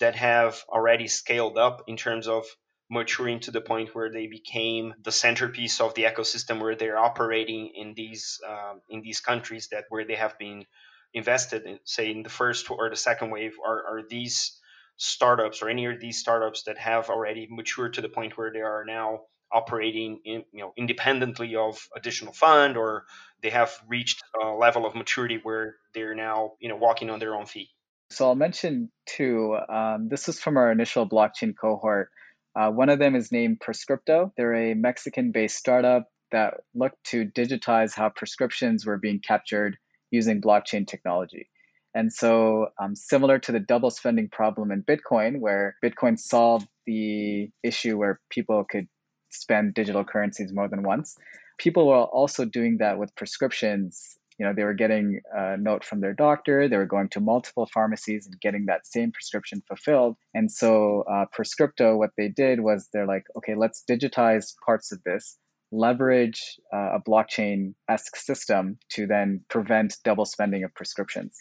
that 0.00 0.14
have 0.14 0.54
already 0.66 1.08
scaled 1.08 1.58
up 1.58 1.82
in 1.88 1.98
terms 1.98 2.26
of 2.26 2.46
maturing 2.90 3.40
to 3.40 3.50
the 3.50 3.60
point 3.60 3.94
where 3.94 4.10
they 4.10 4.28
became 4.28 4.94
the 5.04 5.12
centerpiece 5.12 5.78
of 5.78 5.92
the 5.92 6.04
ecosystem 6.04 6.58
where 6.62 6.74
they're 6.74 7.04
operating 7.10 7.62
in 7.82 7.92
these 8.00 8.40
um, 8.52 8.80
in 8.88 9.02
these 9.02 9.20
countries 9.20 9.68
that 9.72 9.84
where 9.90 10.06
they 10.06 10.18
have 10.24 10.38
been 10.38 10.64
invested 11.12 11.66
in, 11.66 11.78
say 11.84 12.10
in 12.10 12.22
the 12.22 12.36
first 12.40 12.70
or 12.70 12.88
the 12.88 13.04
second 13.08 13.28
wave 13.30 13.56
are, 13.62 13.80
are 13.90 14.02
these 14.08 14.58
startups 14.96 15.60
or 15.60 15.68
any 15.68 15.84
of 15.84 16.00
these 16.00 16.18
startups 16.18 16.62
that 16.62 16.78
have 16.78 17.10
already 17.10 17.46
matured 17.50 17.92
to 17.92 18.00
the 18.00 18.14
point 18.16 18.38
where 18.38 18.52
they 18.52 18.64
are 18.72 18.84
now 18.86 19.08
operating 19.52 20.20
in, 20.24 20.44
you 20.52 20.60
know 20.60 20.72
independently 20.76 21.54
of 21.56 21.88
additional 21.96 22.32
fund 22.32 22.76
or 22.76 23.04
they 23.42 23.50
have 23.50 23.72
reached 23.88 24.22
a 24.42 24.48
level 24.48 24.86
of 24.86 24.94
maturity 24.94 25.38
where 25.42 25.76
they're 25.94 26.14
now 26.14 26.52
you 26.60 26.68
know 26.68 26.76
walking 26.76 27.10
on 27.10 27.18
their 27.18 27.34
own 27.34 27.46
feet? 27.46 27.68
So 28.10 28.26
i'll 28.26 28.34
mention 28.34 28.90
two. 29.06 29.56
Um, 29.68 30.08
this 30.08 30.28
is 30.28 30.38
from 30.38 30.56
our 30.56 30.70
initial 30.70 31.08
blockchain 31.08 31.54
cohort. 31.58 32.10
Uh, 32.54 32.70
one 32.70 32.90
of 32.90 32.98
them 32.98 33.16
is 33.16 33.32
named 33.32 33.60
prescripto. 33.60 34.30
They're 34.36 34.72
a 34.72 34.74
mexican 34.74 35.32
based 35.32 35.56
startup 35.56 36.08
that 36.32 36.54
looked 36.74 37.02
to 37.04 37.26
digitize 37.26 37.94
how 37.94 38.08
prescriptions 38.08 38.84
were 38.84 38.98
being 38.98 39.20
captured 39.20 39.76
using 40.10 40.40
blockchain 40.40 40.86
technology. 40.86 41.48
And 41.94 42.12
so, 42.12 42.68
um, 42.80 42.96
similar 42.96 43.38
to 43.40 43.52
the 43.52 43.60
double 43.60 43.90
spending 43.90 44.28
problem 44.28 44.72
in 44.72 44.82
Bitcoin, 44.82 45.40
where 45.40 45.76
Bitcoin 45.84 46.18
solved 46.18 46.66
the 46.86 47.50
issue 47.62 47.98
where 47.98 48.18
people 48.30 48.64
could 48.64 48.88
spend 49.32 49.74
digital 49.74 50.04
currencies 50.04 50.52
more 50.52 50.68
than 50.68 50.82
once. 50.82 51.16
People 51.58 51.88
were 51.88 52.04
also 52.04 52.44
doing 52.44 52.78
that 52.78 52.98
with 52.98 53.14
prescriptions. 53.14 54.16
You 54.38 54.46
know, 54.46 54.54
they 54.54 54.64
were 54.64 54.74
getting 54.74 55.20
a 55.32 55.56
note 55.56 55.84
from 55.84 56.00
their 56.00 56.14
doctor, 56.14 56.68
they 56.68 56.76
were 56.76 56.86
going 56.86 57.10
to 57.10 57.20
multiple 57.20 57.68
pharmacies 57.72 58.26
and 58.26 58.40
getting 58.40 58.66
that 58.66 58.86
same 58.86 59.12
prescription 59.12 59.62
fulfilled. 59.68 60.16
And 60.34 60.50
so, 60.50 61.04
uh, 61.08 61.26
Prescripto, 61.36 61.96
what 61.96 62.10
they 62.16 62.28
did 62.28 62.58
was 62.58 62.88
they're 62.92 63.06
like, 63.06 63.24
okay, 63.36 63.54
let's 63.54 63.84
digitize 63.88 64.54
parts 64.64 64.90
of 64.90 65.02
this, 65.04 65.36
leverage 65.70 66.58
uh, 66.72 66.96
a 66.96 67.00
blockchain 67.00 67.74
esque 67.88 68.16
system 68.16 68.78
to 68.92 69.06
then 69.06 69.44
prevent 69.48 69.96
double 70.02 70.24
spending 70.24 70.64
of 70.64 70.74
prescriptions. 70.74 71.38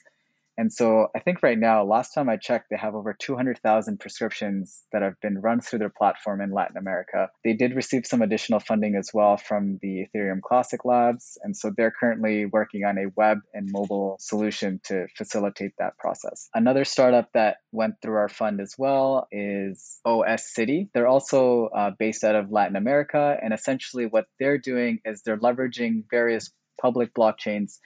And 0.58 0.72
so 0.72 1.08
I 1.16 1.20
think 1.20 1.44
right 1.44 1.58
now, 1.58 1.84
last 1.84 2.14
time 2.14 2.30
I 2.30 2.38
checked, 2.38 2.70
they 2.70 2.78
have 2.78 2.96
over 2.96 3.14
200,000 3.14 4.00
prescriptions 4.00 4.84
that 4.92 5.02
have 5.02 5.20
been 5.22 5.40
run 5.40 5.62
through 5.62 5.80
their 5.80 5.90
platform 5.90 6.42
in 6.42 6.52
Latin 6.52 6.78
America. 6.78 7.30
They 7.44 7.54
did 7.54 7.76
receive 7.76 8.06
some 8.06 8.22
additional 8.22 8.60
funding 8.60 8.96
as 8.96 9.10
well 9.14 9.38
from 9.38 9.80
the 9.82 10.06
Ethereum 10.06 10.42
Classic 10.42 10.84
Labs. 10.86 11.38
And 11.44 11.56
so 11.56 11.72
they're 11.76 11.94
currently 11.98 12.46
working 12.46 12.84
on 12.84 12.98
a 12.98 13.12
web 13.16 13.40
and 13.54 13.70
mobile 13.72 14.18
solution 14.20 14.82
to 14.86 15.08
facilitate 15.18 15.74
that 15.80 15.98
process. 15.98 16.50
Another 16.54 16.86
startup 16.86 17.30
that 17.34 17.58
went 17.72 17.96
through 18.02 18.18
our 18.18 18.30
fund 18.30 18.62
as 18.62 18.76
well 18.78 19.28
is 19.32 20.00
OS 20.06 20.54
City. 20.54 20.90
They're 20.94 21.08
also 21.08 21.70
uh, 21.76 21.92
based 21.98 22.24
out 22.24 22.36
of 22.36 22.52
Latin 22.52 22.76
America. 22.76 23.38
And 23.42 23.54
essentially, 23.54 24.06
what 24.06 24.26
they're 24.40 24.58
doing 24.58 25.00
is 25.06 25.22
they're 25.22 25.38
leveraging 25.40 26.04
various 26.10 26.52
public 26.82 27.14
blockchains 27.14 27.78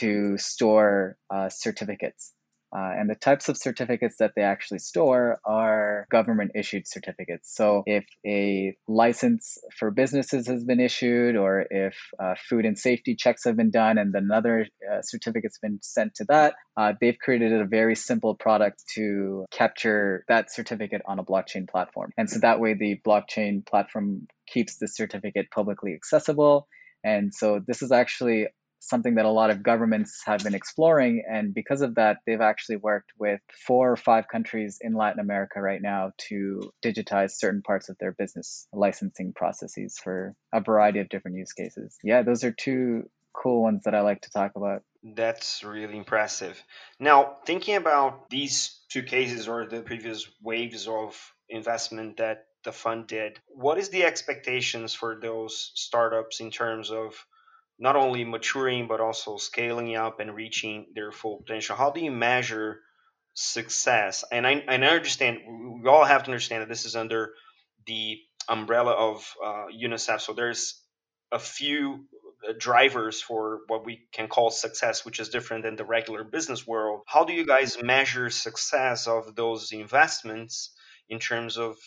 to 0.00 0.36
store 0.38 1.16
uh, 1.34 1.48
certificates. 1.48 2.32
Uh, 2.72 2.92
and 2.96 3.10
the 3.10 3.16
types 3.16 3.48
of 3.48 3.56
certificates 3.56 4.16
that 4.20 4.30
they 4.36 4.42
actually 4.42 4.78
store 4.78 5.40
are 5.44 6.06
government 6.08 6.52
issued 6.54 6.86
certificates. 6.86 7.52
So 7.52 7.82
if 7.84 8.04
a 8.24 8.76
license 8.86 9.58
for 9.76 9.90
businesses 9.90 10.46
has 10.46 10.62
been 10.62 10.78
issued, 10.78 11.34
or 11.34 11.66
if 11.68 11.96
uh, 12.22 12.34
food 12.48 12.64
and 12.64 12.78
safety 12.78 13.16
checks 13.16 13.42
have 13.44 13.56
been 13.56 13.72
done, 13.72 13.98
and 13.98 14.14
another 14.14 14.66
uh, 14.88 15.02
certificate's 15.02 15.58
been 15.58 15.80
sent 15.82 16.14
to 16.16 16.26
that, 16.28 16.54
uh, 16.76 16.92
they've 17.00 17.18
created 17.18 17.52
a 17.52 17.64
very 17.64 17.96
simple 17.96 18.36
product 18.36 18.84
to 18.94 19.46
capture 19.50 20.24
that 20.28 20.52
certificate 20.52 21.02
on 21.06 21.18
a 21.18 21.24
blockchain 21.24 21.68
platform. 21.68 22.12
And 22.16 22.30
so 22.30 22.38
that 22.38 22.60
way, 22.60 22.74
the 22.74 23.00
blockchain 23.04 23.66
platform 23.66 24.28
keeps 24.46 24.78
the 24.78 24.86
certificate 24.86 25.46
publicly 25.52 25.94
accessible. 25.94 26.68
And 27.02 27.34
so 27.34 27.60
this 27.66 27.82
is 27.82 27.92
actually 27.92 28.46
something 28.80 29.14
that 29.16 29.26
a 29.26 29.30
lot 29.30 29.50
of 29.50 29.62
governments 29.62 30.22
have 30.24 30.42
been 30.42 30.54
exploring. 30.54 31.22
And 31.30 31.54
because 31.54 31.82
of 31.82 31.94
that, 31.94 32.18
they've 32.26 32.40
actually 32.40 32.76
worked 32.76 33.12
with 33.18 33.40
four 33.66 33.92
or 33.92 33.96
five 33.96 34.26
countries 34.26 34.78
in 34.80 34.94
Latin 34.94 35.20
America 35.20 35.60
right 35.60 35.80
now 35.80 36.12
to 36.28 36.72
digitize 36.84 37.32
certain 37.32 37.62
parts 37.62 37.88
of 37.88 37.96
their 37.98 38.12
business 38.12 38.66
licensing 38.72 39.32
processes 39.32 39.98
for 40.02 40.34
a 40.52 40.60
variety 40.60 40.98
of 41.00 41.08
different 41.08 41.36
use 41.36 41.52
cases. 41.52 41.96
Yeah, 42.02 42.22
those 42.22 42.42
are 42.42 42.52
two 42.52 43.08
cool 43.32 43.62
ones 43.62 43.84
that 43.84 43.94
I 43.94 44.00
like 44.00 44.22
to 44.22 44.30
talk 44.30 44.52
about. 44.56 44.82
That's 45.02 45.62
really 45.62 45.96
impressive. 45.96 46.62
Now, 46.98 47.36
thinking 47.46 47.76
about 47.76 48.28
these 48.28 48.80
two 48.88 49.02
cases 49.02 49.48
or 49.48 49.66
the 49.66 49.82
previous 49.82 50.28
waves 50.42 50.88
of 50.88 51.16
investment 51.48 52.16
that 52.16 52.46
the 52.64 52.72
fund 52.72 53.06
did, 53.06 53.38
what 53.48 53.78
is 53.78 53.88
the 53.88 54.04
expectations 54.04 54.92
for 54.94 55.18
those 55.20 55.72
startups 55.74 56.40
in 56.40 56.50
terms 56.50 56.90
of 56.90 57.14
not 57.80 57.96
only 57.96 58.24
maturing 58.24 58.86
but 58.86 59.00
also 59.00 59.38
scaling 59.38 59.96
up 59.96 60.20
and 60.20 60.34
reaching 60.34 60.86
their 60.94 61.10
full 61.10 61.38
potential. 61.38 61.74
How 61.74 61.90
do 61.90 62.00
you 62.00 62.12
measure 62.12 62.80
success? 63.34 64.22
And 64.30 64.46
i, 64.46 64.62
I 64.68 64.74
understand 64.76 65.38
we 65.82 65.88
all 65.88 66.04
have 66.04 66.24
to 66.24 66.30
understand 66.30 66.62
that 66.62 66.68
this 66.68 66.84
is 66.84 66.94
under 66.94 67.32
the 67.86 68.18
umbrella 68.48 68.92
of 68.92 69.34
uh, 69.42 69.66
unicef. 69.74 70.20
So 70.20 70.34
there's 70.34 70.82
a 71.32 71.38
few 71.38 72.04
uh, 72.46 72.52
drivers 72.58 73.22
for 73.22 73.60
what 73.68 73.86
we 73.86 74.06
can 74.12 74.28
call 74.28 74.50
success 74.50 75.04
which 75.04 75.18
is 75.18 75.30
different 75.30 75.62
than 75.64 75.76
the 75.76 75.84
regular 75.84 76.22
business 76.22 76.66
world. 76.66 77.00
How 77.06 77.24
do 77.24 77.32
you 77.32 77.46
guys 77.46 77.82
measure 77.82 78.28
success 78.28 79.06
of 79.06 79.34
those 79.34 79.72
investments 79.72 80.74
in 81.08 81.18
terms 81.18 81.56
of 81.56 81.78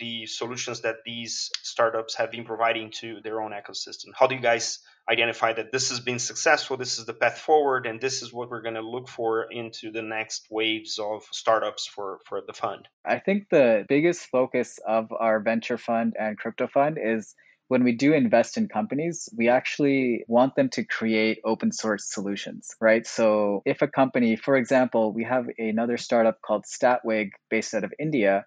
the 0.00 0.26
solutions 0.26 0.80
that 0.80 0.96
these 1.04 1.50
startups 1.62 2.16
have 2.16 2.30
been 2.30 2.44
providing 2.44 2.90
to 3.00 3.20
their 3.22 3.40
own 3.40 3.52
ecosystem? 3.52 4.10
How 4.14 4.26
do 4.26 4.34
you 4.34 4.40
guys 4.40 4.80
identify 5.10 5.52
that 5.54 5.72
this 5.72 5.88
has 5.90 6.00
been 6.00 6.18
successful, 6.18 6.76
this 6.76 6.98
is 6.98 7.06
the 7.06 7.14
path 7.14 7.38
forward, 7.38 7.86
and 7.86 8.00
this 8.00 8.22
is 8.22 8.32
what 8.32 8.50
we're 8.50 8.62
going 8.62 8.74
to 8.74 8.82
look 8.82 9.08
for 9.08 9.46
into 9.50 9.90
the 9.90 10.02
next 10.02 10.46
waves 10.50 10.98
of 10.98 11.22
startups 11.32 11.86
for, 11.86 12.18
for 12.26 12.42
the 12.46 12.52
fund? 12.52 12.86
I 13.04 13.18
think 13.18 13.48
the 13.50 13.86
biggest 13.88 14.26
focus 14.26 14.78
of 14.86 15.10
our 15.18 15.40
venture 15.40 15.78
fund 15.78 16.14
and 16.18 16.36
crypto 16.36 16.66
fund 16.66 16.98
is 17.02 17.34
when 17.68 17.84
we 17.84 17.92
do 17.92 18.14
invest 18.14 18.56
in 18.56 18.68
companies, 18.68 19.28
we 19.36 19.48
actually 19.48 20.24
want 20.26 20.56
them 20.56 20.70
to 20.70 20.84
create 20.84 21.38
open 21.44 21.70
source 21.70 22.12
solutions, 22.12 22.74
right? 22.80 23.06
So 23.06 23.62
if 23.66 23.82
a 23.82 23.88
company, 23.88 24.36
for 24.36 24.56
example, 24.56 25.12
we 25.12 25.24
have 25.24 25.46
another 25.58 25.98
startup 25.98 26.40
called 26.40 26.64
Statwig 26.64 27.30
based 27.50 27.74
out 27.74 27.84
of 27.84 27.92
India. 27.98 28.44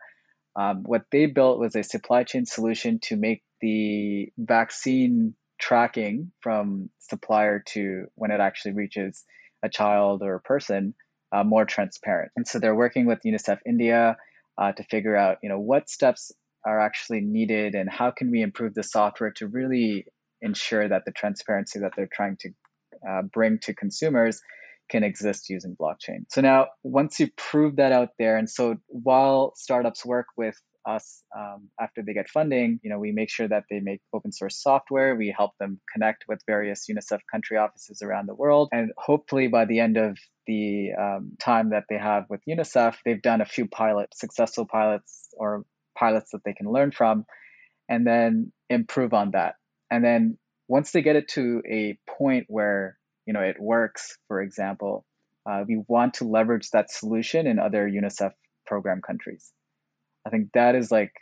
Um, 0.55 0.83
what 0.83 1.03
they 1.11 1.27
built 1.27 1.59
was 1.59 1.75
a 1.75 1.83
supply 1.83 2.23
chain 2.23 2.45
solution 2.45 2.99
to 3.03 3.15
make 3.15 3.43
the 3.61 4.29
vaccine 4.37 5.35
tracking 5.61 6.31
from 6.41 6.89
supplier 6.99 7.63
to 7.67 8.07
when 8.15 8.31
it 8.31 8.41
actually 8.41 8.73
reaches 8.73 9.23
a 9.63 9.69
child 9.69 10.23
or 10.23 10.35
a 10.35 10.41
person 10.41 10.93
uh, 11.31 11.43
more 11.43 11.65
transparent. 11.65 12.31
And 12.35 12.47
so 12.47 12.59
they're 12.59 12.75
working 12.75 13.05
with 13.05 13.19
UNICEF 13.25 13.59
India 13.65 14.17
uh, 14.57 14.71
to 14.73 14.83
figure 14.83 15.15
out, 15.15 15.37
you 15.43 15.49
know, 15.49 15.59
what 15.59 15.89
steps 15.89 16.31
are 16.65 16.79
actually 16.79 17.21
needed 17.21 17.75
and 17.75 17.89
how 17.89 18.11
can 18.11 18.31
we 18.31 18.41
improve 18.41 18.73
the 18.73 18.83
software 18.83 19.31
to 19.37 19.47
really 19.47 20.05
ensure 20.41 20.87
that 20.87 21.03
the 21.05 21.11
transparency 21.11 21.79
that 21.79 21.93
they're 21.95 22.09
trying 22.11 22.37
to 22.39 22.49
uh, 23.07 23.21
bring 23.21 23.59
to 23.59 23.73
consumers 23.73 24.41
can 24.89 25.03
exist 25.03 25.49
using 25.49 25.75
blockchain. 25.79 26.25
So 26.29 26.41
now, 26.41 26.67
once 26.83 27.19
you 27.19 27.29
prove 27.37 27.77
that 27.77 27.91
out 27.91 28.09
there, 28.19 28.37
and 28.37 28.49
so 28.49 28.75
while 28.87 29.53
startups 29.55 30.05
work 30.05 30.25
with 30.35 30.55
us 30.85 31.23
um, 31.37 31.69
after 31.79 32.01
they 32.01 32.13
get 32.13 32.29
funding 32.29 32.79
you 32.83 32.89
know 32.89 32.99
we 32.99 33.11
make 33.11 33.29
sure 33.29 33.47
that 33.47 33.65
they 33.69 33.79
make 33.79 34.01
open 34.13 34.31
source 34.31 34.61
software. 34.61 35.15
We 35.15 35.33
help 35.35 35.51
them 35.59 35.79
connect 35.91 36.25
with 36.27 36.41
various 36.45 36.87
unicef 36.89 37.19
country 37.31 37.57
offices 37.57 38.01
around 38.01 38.27
the 38.27 38.35
world. 38.35 38.69
And 38.71 38.91
hopefully 38.97 39.47
by 39.47 39.65
the 39.65 39.79
end 39.79 39.97
of 39.97 40.17
the 40.47 40.91
um, 40.99 41.33
time 41.39 41.71
that 41.71 41.85
they 41.89 41.97
have 41.97 42.25
with 42.29 42.41
unicef 42.49 42.95
they've 43.05 43.21
done 43.21 43.41
a 43.41 43.45
few 43.45 43.67
pilots 43.67 44.19
successful 44.19 44.65
pilots 44.65 45.29
or 45.37 45.65
pilots 45.97 46.31
that 46.31 46.43
they 46.43 46.53
can 46.53 46.71
learn 46.71 46.91
from 46.91 47.25
and 47.89 48.05
then 48.05 48.51
improve 48.69 49.13
on 49.13 49.31
that. 49.31 49.55
And 49.89 50.03
then 50.03 50.37
once 50.67 50.91
they 50.91 51.01
get 51.01 51.15
it 51.15 51.27
to 51.27 51.61
a 51.69 51.97
point 52.17 52.45
where 52.47 52.97
you 53.25 53.33
know 53.33 53.41
it 53.41 53.57
works 53.59 54.17
for 54.27 54.41
example 54.41 55.05
uh, 55.45 55.63
we 55.67 55.83
want 55.87 56.15
to 56.15 56.25
leverage 56.25 56.69
that 56.71 56.91
solution 56.91 57.47
in 57.47 57.59
other 57.59 57.89
unicef 57.89 58.31
program 58.65 59.01
countries 59.01 59.51
I 60.25 60.29
think 60.29 60.49
that 60.53 60.75
is 60.75 60.91
like 60.91 61.13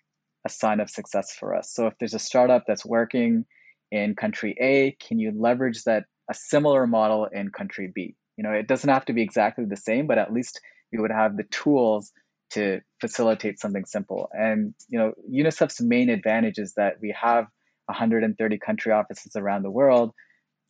a 0.45 0.49
sign 0.49 0.79
of 0.79 0.89
success 0.89 1.33
for 1.33 1.55
us. 1.55 1.73
So 1.73 1.87
if 1.87 1.93
there's 1.99 2.13
a 2.13 2.19
startup 2.19 2.63
that's 2.67 2.85
working 2.85 3.45
in 3.91 4.15
country 4.15 4.55
A, 4.59 4.95
can 5.05 5.19
you 5.19 5.31
leverage 5.35 5.83
that 5.83 6.05
a 6.29 6.33
similar 6.33 6.87
model 6.87 7.25
in 7.25 7.49
country 7.51 7.91
B? 7.93 8.15
You 8.37 8.43
know, 8.43 8.51
it 8.51 8.67
doesn't 8.67 8.89
have 8.89 9.05
to 9.05 9.13
be 9.13 9.21
exactly 9.21 9.65
the 9.65 9.77
same, 9.77 10.07
but 10.07 10.17
at 10.17 10.31
least 10.31 10.61
you 10.91 11.01
would 11.01 11.11
have 11.11 11.35
the 11.35 11.43
tools 11.43 12.11
to 12.51 12.81
facilitate 12.99 13.59
something 13.59 13.85
simple. 13.85 14.29
And 14.31 14.73
you 14.87 14.99
know, 14.99 15.13
UNICEF's 15.31 15.81
main 15.81 16.09
advantage 16.09 16.57
is 16.57 16.73
that 16.75 16.95
we 17.01 17.15
have 17.19 17.45
130 17.85 18.57
country 18.59 18.91
offices 18.91 19.35
around 19.35 19.63
the 19.63 19.71
world. 19.71 20.11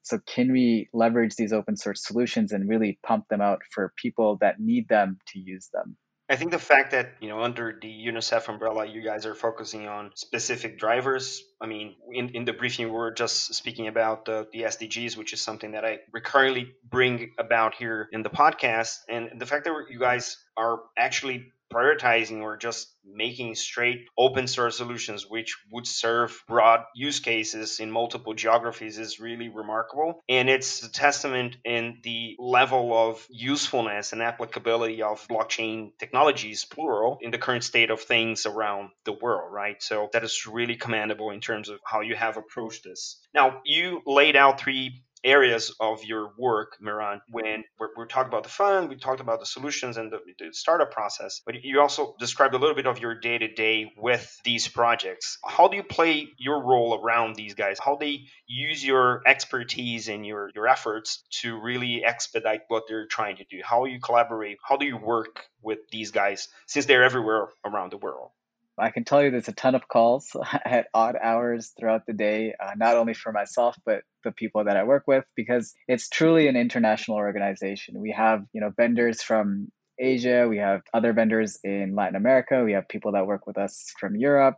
So 0.03 0.19
can 0.25 0.51
we 0.51 0.89
leverage 0.93 1.36
these 1.36 1.53
open 1.53 1.77
source 1.77 2.05
solutions 2.05 2.51
and 2.51 2.67
really 2.67 3.00
pump 3.05 3.25
them 3.29 3.41
out 3.41 3.62
for 3.71 3.93
people 3.95 4.38
that 4.41 4.59
need 4.59 4.88
them 4.88 5.19
to 5.27 5.39
use 5.39 5.69
them? 5.74 5.98
I 6.29 6.36
think 6.36 6.51
the 6.51 6.59
fact 6.59 6.91
that, 6.91 7.13
you 7.19 7.27
know, 7.27 7.41
under 7.41 7.77
the 7.81 7.88
UNICEF 7.88 8.48
umbrella, 8.50 8.86
you 8.86 9.03
guys 9.03 9.25
are 9.25 9.33
focusing 9.33 9.88
on 9.88 10.12
specific 10.13 10.77
drivers. 10.77 11.41
I 11.59 11.65
mean, 11.65 11.95
in, 12.13 12.29
in 12.36 12.45
the 12.45 12.53
briefing, 12.53 12.86
we 12.86 12.91
were 12.91 13.12
just 13.12 13.55
speaking 13.55 13.88
about 13.88 14.25
the, 14.25 14.48
the 14.53 14.62
SDGs, 14.62 15.17
which 15.17 15.33
is 15.33 15.41
something 15.41 15.71
that 15.71 15.83
I 15.83 16.00
recurrently 16.13 16.71
bring 16.88 17.31
about 17.39 17.74
here 17.74 18.07
in 18.12 18.21
the 18.21 18.29
podcast. 18.29 18.98
And 19.09 19.41
the 19.41 19.48
fact 19.48 19.65
that 19.65 19.74
you 19.89 20.00
guys 20.00 20.38
are 20.55 20.81
actually 20.95 21.51
prioritizing 21.73 22.41
or 22.41 22.57
just 22.57 22.95
making 23.05 23.55
straight 23.55 24.07
open 24.17 24.47
source 24.47 24.77
solutions 24.77 25.25
which 25.27 25.57
would 25.71 25.88
serve 25.88 26.43
broad 26.47 26.81
use 26.95 27.19
cases 27.19 27.79
in 27.79 27.89
multiple 27.89 28.33
geographies 28.33 28.97
is 28.97 29.19
really 29.19 29.49
remarkable. 29.49 30.21
And 30.29 30.49
it's 30.49 30.83
a 30.83 30.91
testament 30.91 31.57
in 31.65 31.99
the 32.03 32.35
level 32.39 32.93
of 32.93 33.25
usefulness 33.29 34.13
and 34.13 34.21
applicability 34.21 35.01
of 35.01 35.27
blockchain 35.27 35.91
technologies 35.97 36.65
plural 36.65 37.17
in 37.21 37.31
the 37.31 37.38
current 37.38 37.63
state 37.63 37.89
of 37.89 38.01
things 38.01 38.45
around 38.45 38.89
the 39.05 39.13
world 39.13 39.49
right? 39.51 39.81
So 39.81 40.09
that 40.13 40.23
is 40.23 40.45
really 40.47 40.75
commendable 40.75 41.31
in 41.31 41.41
terms 41.41 41.69
of 41.69 41.79
how 41.83 42.01
you 42.01 42.15
have 42.15 42.38
approached 42.38 42.83
this. 42.83 43.19
Now 43.33 43.61
you 43.65 44.01
laid 44.05 44.35
out 44.35 44.59
three 44.59 45.03
areas 45.23 45.73
of 45.79 46.03
your 46.03 46.31
work, 46.38 46.77
Mehran, 46.81 47.21
when 47.29 47.63
we're, 47.79 47.89
we're, 47.95 48.05
talking 48.05 48.29
about 48.29 48.43
the 48.43 48.49
fund, 48.49 48.89
we 48.89 48.95
talked 48.95 49.21
about 49.21 49.39
the 49.39 49.45
solutions 49.45 49.97
and 49.97 50.11
the, 50.11 50.19
the 50.39 50.53
startup 50.53 50.91
process, 50.91 51.41
but 51.45 51.63
you 51.63 51.79
also 51.79 52.15
described 52.19 52.53
a 52.53 52.57
little 52.57 52.75
bit 52.75 52.88
of 52.88 52.99
your 52.99 53.15
day 53.15 53.38
to 53.38 53.47
day 53.47 53.91
with 53.97 54.39
these 54.43 54.67
projects. 54.67 55.38
How 55.45 55.67
do 55.67 55.77
you 55.77 55.83
play 55.83 56.27
your 56.38 56.63
role 56.63 56.99
around 57.01 57.35
these 57.35 57.53
guys? 57.53 57.77
How 57.79 57.95
they 57.95 58.25
use 58.47 58.83
your 58.83 59.21
expertise 59.27 60.07
and 60.07 60.25
your, 60.25 60.51
your 60.55 60.67
efforts 60.67 61.23
to 61.41 61.59
really 61.59 62.03
expedite 62.03 62.61
what 62.67 62.83
they're 62.88 63.07
trying 63.07 63.38
to 63.38 63.45
do? 63.49 63.61
How 63.63 63.85
you 63.85 63.99
collaborate? 63.99 64.57
How 64.63 64.77
do 64.77 64.85
you 64.85 64.97
work 64.97 65.45
with 65.61 65.79
these 65.91 66.11
guys 66.11 66.47
since 66.67 66.85
they're 66.85 67.03
everywhere 67.03 67.49
around 67.65 67.91
the 67.91 67.97
world? 67.97 68.31
I 68.79 68.91
can 68.91 69.03
tell 69.03 69.24
you 69.24 69.31
there's 69.31 69.48
a 69.48 69.53
ton 69.53 69.75
of 69.75 69.88
calls 69.88 70.36
at 70.65 70.88
odd 70.93 71.15
hours 71.21 71.74
throughout 71.77 72.05
the 72.05 72.13
day, 72.13 72.53
uh, 72.59 72.71
not 72.75 72.98
only 72.98 73.13
for 73.13 73.31
myself, 73.31 73.75
but 73.86 74.01
the 74.24 74.31
people 74.31 74.63
that 74.65 74.77
I 74.77 74.83
work 74.83 75.03
with, 75.07 75.25
because 75.36 75.74
it's 75.88 76.09
truly 76.09 76.48
an 76.48 76.55
international 76.55 77.17
organization. 77.17 78.00
We 78.00 78.12
have, 78.12 78.45
you 78.53 78.62
know, 78.62 78.71
vendors 78.75 79.21
from 79.21 79.69
Asia, 79.98 80.48
we 80.48 80.57
have 80.57 80.81
other 80.93 81.13
vendors 81.13 81.59
in 81.63 81.95
Latin 81.95 82.15
America, 82.15 82.63
we 82.63 82.74
have 82.74 82.88
people 82.88 83.13
that 83.13 83.27
work 83.27 83.45
with 83.45 83.57
us 83.57 83.91
from 84.00 84.15
Europe. 84.15 84.55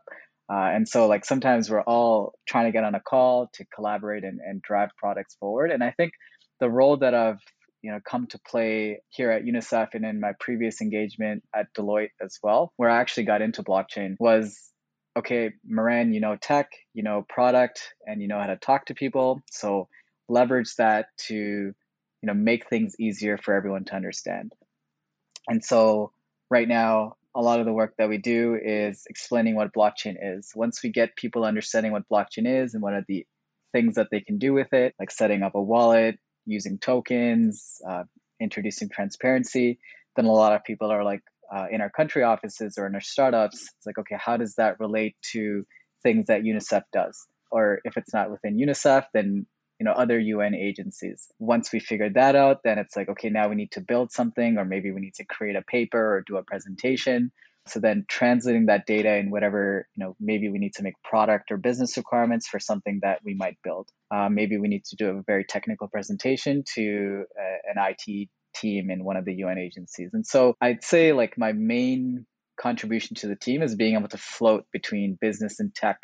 Uh, 0.51 0.69
and 0.73 0.87
so, 0.87 1.07
like, 1.07 1.23
sometimes 1.23 1.69
we're 1.69 1.81
all 1.81 2.33
trying 2.47 2.65
to 2.65 2.71
get 2.71 2.83
on 2.83 2.93
a 2.93 2.99
call 2.99 3.49
to 3.53 3.65
collaborate 3.73 4.23
and, 4.23 4.39
and 4.45 4.61
drive 4.61 4.89
products 4.97 5.35
forward. 5.39 5.71
And 5.71 5.83
I 5.83 5.91
think 5.91 6.11
the 6.59 6.69
role 6.69 6.97
that 6.97 7.13
I've 7.13 7.39
you 7.81 7.91
know 7.91 7.99
come 8.03 8.27
to 8.27 8.39
play 8.39 9.01
here 9.09 9.31
at 9.31 9.43
UNICEF 9.43 9.89
and 9.93 10.05
in 10.05 10.19
my 10.19 10.33
previous 10.39 10.81
engagement 10.81 11.43
at 11.55 11.73
Deloitte 11.73 12.11
as 12.21 12.39
well, 12.43 12.73
where 12.77 12.89
I 12.89 12.99
actually 12.99 13.25
got 13.25 13.41
into 13.41 13.63
blockchain 13.63 14.15
was 14.19 14.59
okay, 15.17 15.51
Mehran, 15.69 16.13
you 16.13 16.21
know 16.21 16.35
tech, 16.35 16.69
you 16.93 17.03
know 17.03 17.25
product, 17.27 17.93
and 18.05 18.21
you 18.21 18.27
know 18.27 18.39
how 18.39 18.47
to 18.47 18.57
talk 18.57 18.85
to 18.85 18.95
people. 18.95 19.41
So 19.51 19.87
leverage 20.29 20.75
that 20.75 21.07
to 21.27 21.35
you 21.35 21.73
know 22.23 22.33
make 22.33 22.69
things 22.69 22.95
easier 22.99 23.37
for 23.37 23.53
everyone 23.53 23.85
to 23.85 23.95
understand. 23.95 24.53
And 25.47 25.63
so 25.63 26.11
right 26.49 26.67
now, 26.67 27.15
a 27.35 27.41
lot 27.41 27.59
of 27.59 27.65
the 27.65 27.73
work 27.73 27.95
that 27.97 28.09
we 28.09 28.17
do 28.17 28.57
is 28.61 29.05
explaining 29.09 29.55
what 29.55 29.73
blockchain 29.73 30.15
is. 30.21 30.51
Once 30.55 30.83
we 30.83 30.91
get 30.91 31.15
people 31.15 31.45
understanding 31.45 31.91
what 31.91 32.07
blockchain 32.09 32.63
is 32.63 32.73
and 32.73 32.83
what 32.83 32.93
are 32.93 33.05
the 33.07 33.25
things 33.71 33.95
that 33.95 34.07
they 34.11 34.19
can 34.19 34.37
do 34.37 34.53
with 34.53 34.73
it, 34.73 34.93
like 34.99 35.11
setting 35.11 35.43
up 35.43 35.55
a 35.55 35.61
wallet, 35.61 36.19
using 36.45 36.77
tokens, 36.77 37.81
uh, 37.87 38.03
introducing 38.39 38.89
transparency, 38.89 39.79
then 40.15 40.25
a 40.25 40.31
lot 40.31 40.53
of 40.53 40.63
people 40.63 40.91
are 40.91 41.03
like, 41.03 41.21
uh, 41.53 41.65
in 41.69 41.81
our 41.81 41.89
country 41.89 42.23
offices 42.23 42.77
or 42.77 42.87
in 42.87 42.95
our 42.95 43.01
startups, 43.01 43.61
it's 43.61 43.85
like, 43.85 43.97
okay, 43.97 44.15
how 44.17 44.37
does 44.37 44.55
that 44.55 44.79
relate 44.79 45.15
to 45.33 45.65
things 46.01 46.27
that 46.27 46.43
UNICEF 46.43 46.83
does? 46.93 47.27
Or 47.51 47.81
if 47.83 47.97
it's 47.97 48.13
not 48.13 48.31
within 48.31 48.57
UNICEF, 48.57 49.05
then 49.13 49.45
you 49.81 49.85
know 49.85 49.93
other 49.93 50.19
UN 50.19 50.53
agencies. 50.53 51.27
Once 51.39 51.73
we 51.73 51.79
figured 51.79 52.13
that 52.13 52.35
out, 52.35 52.59
then 52.63 52.77
it's 52.77 52.95
like, 52.95 53.09
okay, 53.09 53.29
now 53.29 53.49
we 53.49 53.55
need 53.55 53.71
to 53.71 53.81
build 53.81 54.11
something, 54.11 54.59
or 54.59 54.63
maybe 54.63 54.91
we 54.91 55.01
need 55.01 55.15
to 55.15 55.25
create 55.25 55.55
a 55.55 55.63
paper 55.63 55.99
or 55.99 56.21
do 56.21 56.37
a 56.37 56.43
presentation. 56.43 57.31
So 57.67 57.79
then 57.79 58.05
translating 58.07 58.65
that 58.67 58.85
data 58.85 59.15
in 59.17 59.29
whatever, 59.29 59.87
you 59.95 60.03
know, 60.03 60.15
maybe 60.19 60.49
we 60.49 60.57
need 60.57 60.73
to 60.75 60.83
make 60.83 60.95
product 61.03 61.51
or 61.51 61.57
business 61.57 61.95
requirements 61.95 62.47
for 62.47 62.59
something 62.59 62.99
that 63.03 63.19
we 63.23 63.35
might 63.35 63.57
build. 63.63 63.89
Uh, 64.09 64.29
maybe 64.29 64.57
we 64.57 64.67
need 64.67 64.83
to 64.85 64.95
do 64.95 65.09
a 65.09 65.21
very 65.21 65.45
technical 65.45 65.87
presentation 65.87 66.63
to 66.75 67.23
uh, 67.39 67.71
an 67.73 67.95
IT 68.07 68.29
team 68.55 68.89
in 68.89 69.03
one 69.03 69.15
of 69.15 69.25
the 69.25 69.33
UN 69.35 69.57
agencies. 69.57 70.09
And 70.13 70.25
so 70.25 70.55
I'd 70.59 70.83
say 70.83 71.13
like 71.13 71.37
my 71.37 71.51
main 71.53 72.25
contribution 72.59 73.15
to 73.17 73.27
the 73.27 73.35
team 73.35 73.61
is 73.61 73.75
being 73.75 73.95
able 73.95 74.09
to 74.09 74.17
float 74.17 74.65
between 74.71 75.17
business 75.19 75.59
and 75.59 75.73
tech 75.73 75.97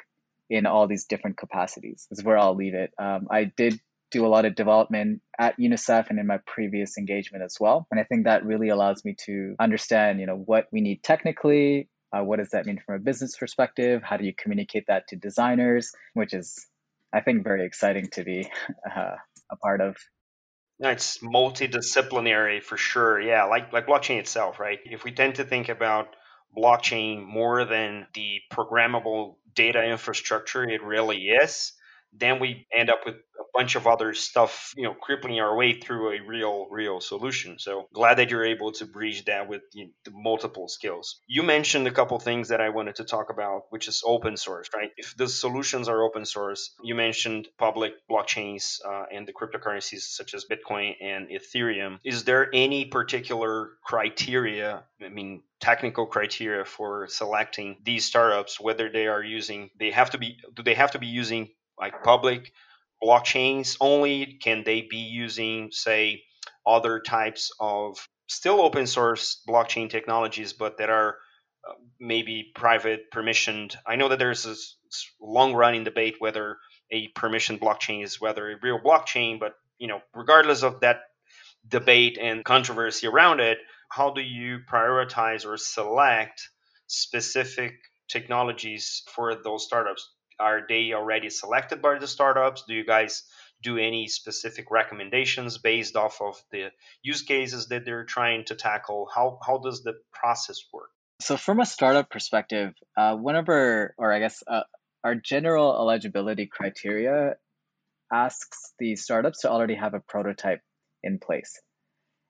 in 0.49 0.65
all 0.65 0.87
these 0.87 1.05
different 1.05 1.37
capacities 1.37 2.07
is 2.11 2.23
where 2.23 2.37
I'll 2.37 2.55
leave 2.55 2.73
it. 2.73 2.91
Um, 2.97 3.27
I 3.29 3.45
did 3.45 3.79
do 4.17 4.25
a 4.25 4.27
lot 4.27 4.45
of 4.45 4.55
development 4.55 5.21
at 5.37 5.57
UNICEF 5.59 6.09
and 6.09 6.19
in 6.19 6.25
my 6.25 6.39
previous 6.47 6.97
engagement 6.97 7.43
as 7.43 7.57
well. 7.59 7.87
And 7.91 7.99
I 7.99 8.03
think 8.03 8.25
that 8.25 8.45
really 8.45 8.69
allows 8.69 9.05
me 9.05 9.15
to 9.25 9.55
understand, 9.59 10.19
you 10.19 10.25
know, 10.25 10.35
what 10.35 10.65
we 10.71 10.81
need 10.81 11.03
technically, 11.03 11.89
uh, 12.11 12.23
what 12.23 12.39
does 12.39 12.49
that 12.49 12.65
mean 12.65 12.81
from 12.83 12.95
a 12.95 12.99
business 12.99 13.37
perspective? 13.37 14.01
How 14.03 14.17
do 14.17 14.25
you 14.25 14.33
communicate 14.35 14.85
that 14.87 15.07
to 15.09 15.15
designers? 15.15 15.91
Which 16.15 16.33
is, 16.33 16.65
I 17.13 17.21
think, 17.21 17.43
very 17.43 17.65
exciting 17.65 18.07
to 18.13 18.23
be 18.23 18.49
uh, 18.95 19.17
a 19.51 19.55
part 19.57 19.81
of. 19.81 19.97
it's 20.79 21.19
multidisciplinary 21.19 22.63
for 22.63 22.77
sure. 22.77 23.21
Yeah, 23.21 23.43
like 23.43 23.71
like 23.71 23.85
blockchain 23.85 24.19
itself, 24.19 24.59
right? 24.59 24.79
If 24.85 25.03
we 25.03 25.11
tend 25.11 25.35
to 25.35 25.43
think 25.43 25.69
about 25.69 26.07
blockchain 26.57 27.23
more 27.23 27.65
than 27.65 28.07
the 28.15 28.39
programmable 28.51 29.35
data 29.53 29.83
infrastructure 29.83 30.63
it 30.63 30.81
really 30.81 31.27
is, 31.43 31.73
then 32.13 32.39
we 32.39 32.65
end 32.75 32.89
up 32.89 33.01
with 33.05 33.15
bunch 33.57 33.75
of 33.75 33.87
other 33.87 34.13
stuff, 34.13 34.71
you 34.77 34.83
know, 34.83 34.93
crippling 34.93 35.39
our 35.39 35.55
way 35.55 35.73
through 35.73 36.11
a 36.11 36.21
real, 36.21 36.67
real 36.69 37.01
solution. 37.01 37.57
So 37.57 37.87
glad 37.91 38.19
that 38.19 38.29
you're 38.29 38.45
able 38.45 38.71
to 38.73 38.85
bridge 38.85 39.25
that 39.25 39.49
with 39.49 39.63
you 39.73 39.85
know, 39.85 39.91
the 40.05 40.11
multiple 40.13 40.67
skills. 40.67 41.21
You 41.25 41.41
mentioned 41.41 41.87
a 41.87 41.91
couple 41.91 42.19
things 42.19 42.49
that 42.49 42.61
I 42.61 42.69
wanted 42.69 42.95
to 42.95 43.03
talk 43.03 43.31
about, 43.31 43.63
which 43.71 43.87
is 43.87 44.03
open 44.05 44.37
source, 44.37 44.69
right? 44.75 44.91
If 44.95 45.17
the 45.17 45.27
solutions 45.27 45.89
are 45.89 46.03
open 46.03 46.23
source, 46.25 46.75
you 46.83 46.93
mentioned 46.93 47.47
public 47.57 47.93
blockchains 48.09 48.77
uh, 48.87 49.05
and 49.11 49.27
the 49.27 49.33
cryptocurrencies 49.33 50.01
such 50.01 50.35
as 50.35 50.45
Bitcoin 50.45 50.93
and 51.01 51.29
Ethereum. 51.29 51.97
Is 52.03 52.25
there 52.25 52.49
any 52.53 52.85
particular 52.85 53.71
criteria? 53.83 54.83
I 55.03 55.09
mean, 55.09 55.41
technical 55.59 56.05
criteria 56.05 56.63
for 56.63 57.07
selecting 57.07 57.77
these 57.83 58.05
startups 58.05 58.59
whether 58.59 58.91
they 58.91 59.07
are 59.07 59.23
using 59.23 59.71
they 59.79 59.89
have 59.89 60.11
to 60.11 60.19
be 60.19 60.37
do 60.53 60.61
they 60.61 60.75
have 60.75 60.91
to 60.91 60.99
be 60.99 61.07
using 61.07 61.49
like 61.79 62.03
public 62.03 62.51
blockchains 63.03 63.77
only? 63.81 64.37
Can 64.41 64.63
they 64.63 64.81
be 64.81 64.97
using, 64.97 65.69
say, 65.71 66.23
other 66.65 66.99
types 66.99 67.51
of 67.59 67.97
still 68.27 68.61
open 68.61 68.87
source 68.87 69.41
blockchain 69.47 69.89
technologies, 69.89 70.53
but 70.53 70.77
that 70.77 70.89
are 70.89 71.17
uh, 71.67 71.73
maybe 71.99 72.51
private 72.55 73.11
permissioned? 73.13 73.75
I 73.85 73.95
know 73.95 74.09
that 74.09 74.19
there's 74.19 74.43
this 74.43 74.77
long 75.21 75.53
running 75.53 75.83
debate 75.83 76.15
whether 76.19 76.57
a 76.91 77.09
permissioned 77.13 77.59
blockchain 77.59 78.03
is 78.03 78.19
whether 78.21 78.49
a 78.49 78.55
real 78.61 78.79
blockchain, 78.79 79.39
but 79.39 79.53
you 79.77 79.87
know, 79.87 80.01
regardless 80.13 80.63
of 80.63 80.79
that 80.81 81.01
debate 81.67 82.17
and 82.19 82.43
controversy 82.45 83.07
around 83.07 83.39
it, 83.39 83.59
how 83.89 84.11
do 84.11 84.21
you 84.21 84.59
prioritize 84.69 85.45
or 85.45 85.57
select 85.57 86.49
specific 86.87 87.73
technologies 88.09 89.03
for 89.07 89.35
those 89.35 89.65
startups? 89.65 90.09
Are 90.39 90.61
they 90.67 90.93
already 90.93 91.29
selected 91.29 91.81
by 91.81 91.99
the 91.99 92.07
startups? 92.07 92.63
Do 92.67 92.73
you 92.73 92.85
guys 92.85 93.23
do 93.63 93.77
any 93.77 94.07
specific 94.07 94.69
recommendations 94.69 95.57
based 95.57 95.95
off 95.95 96.21
of 96.21 96.41
the 96.51 96.71
use 97.01 97.23
cases 97.23 97.67
that 97.69 97.85
they're 97.85 98.05
trying 98.05 98.45
to 98.45 98.55
tackle? 98.55 99.09
How 99.13 99.39
how 99.45 99.57
does 99.57 99.83
the 99.83 99.93
process 100.11 100.59
work? 100.71 100.89
So 101.19 101.37
from 101.37 101.59
a 101.59 101.65
startup 101.65 102.09
perspective, 102.09 102.73
uh, 102.95 103.15
whenever, 103.15 103.95
or 103.97 104.13
I 104.13 104.19
guess, 104.19 104.43
uh, 104.47 104.63
our 105.03 105.15
general 105.15 105.75
eligibility 105.75 106.45
criteria 106.45 107.35
asks 108.13 108.73
the 108.79 108.95
startups 108.95 109.41
to 109.41 109.49
already 109.49 109.75
have 109.75 109.93
a 109.93 109.99
prototype 109.99 110.61
in 111.03 111.19
place. 111.19 111.59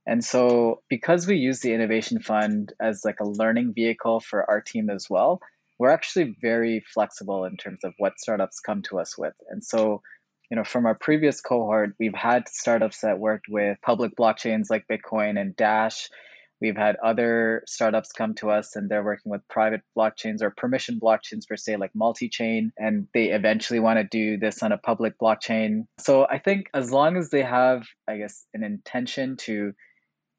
And 0.05 0.23
so 0.23 0.81
because 0.89 1.27
we 1.27 1.35
use 1.35 1.59
the 1.59 1.73
innovation 1.73 2.21
fund 2.21 2.71
as 2.79 3.01
like 3.03 3.19
a 3.19 3.27
learning 3.27 3.73
vehicle 3.73 4.21
for 4.21 4.49
our 4.49 4.61
team 4.61 4.89
as 4.89 5.09
well, 5.09 5.41
we're 5.79 5.91
actually 5.91 6.35
very 6.41 6.83
flexible 6.93 7.45
in 7.45 7.57
terms 7.57 7.79
of 7.83 7.93
what 7.97 8.19
startups 8.19 8.59
come 8.59 8.81
to 8.83 8.99
us 8.99 9.17
with. 9.17 9.33
And 9.49 9.63
so, 9.63 10.01
you 10.49 10.57
know, 10.57 10.63
from 10.63 10.85
our 10.85 10.95
previous 10.95 11.41
cohort, 11.41 11.93
we've 11.99 12.15
had 12.15 12.47
startups 12.49 13.01
that 13.01 13.19
worked 13.19 13.45
with 13.49 13.77
public 13.81 14.15
blockchains 14.15 14.69
like 14.69 14.85
Bitcoin 14.91 15.39
and 15.39 15.55
Dash. 15.55 16.09
We've 16.59 16.77
had 16.77 16.95
other 16.95 17.61
startups 17.67 18.11
come 18.11 18.33
to 18.35 18.49
us 18.49 18.75
and 18.75 18.89
they're 18.89 19.03
working 19.03 19.31
with 19.31 19.47
private 19.47 19.81
blockchains 19.95 20.41
or 20.41 20.49
permission 20.49 20.99
blockchains 20.99 21.47
per 21.47 21.55
se, 21.55 21.75
like 21.77 21.91
multi 21.93 22.29
chain, 22.29 22.71
and 22.77 23.07
they 23.13 23.25
eventually 23.25 23.79
want 23.79 23.99
to 23.99 24.03
do 24.03 24.37
this 24.37 24.63
on 24.63 24.71
a 24.71 24.77
public 24.79 25.19
blockchain. 25.19 25.85
So 25.99 26.25
I 26.27 26.39
think 26.39 26.71
as 26.73 26.91
long 26.91 27.17
as 27.17 27.29
they 27.29 27.43
have, 27.43 27.83
I 28.07 28.17
guess, 28.17 28.43
an 28.55 28.63
intention 28.63 29.37
to 29.41 29.73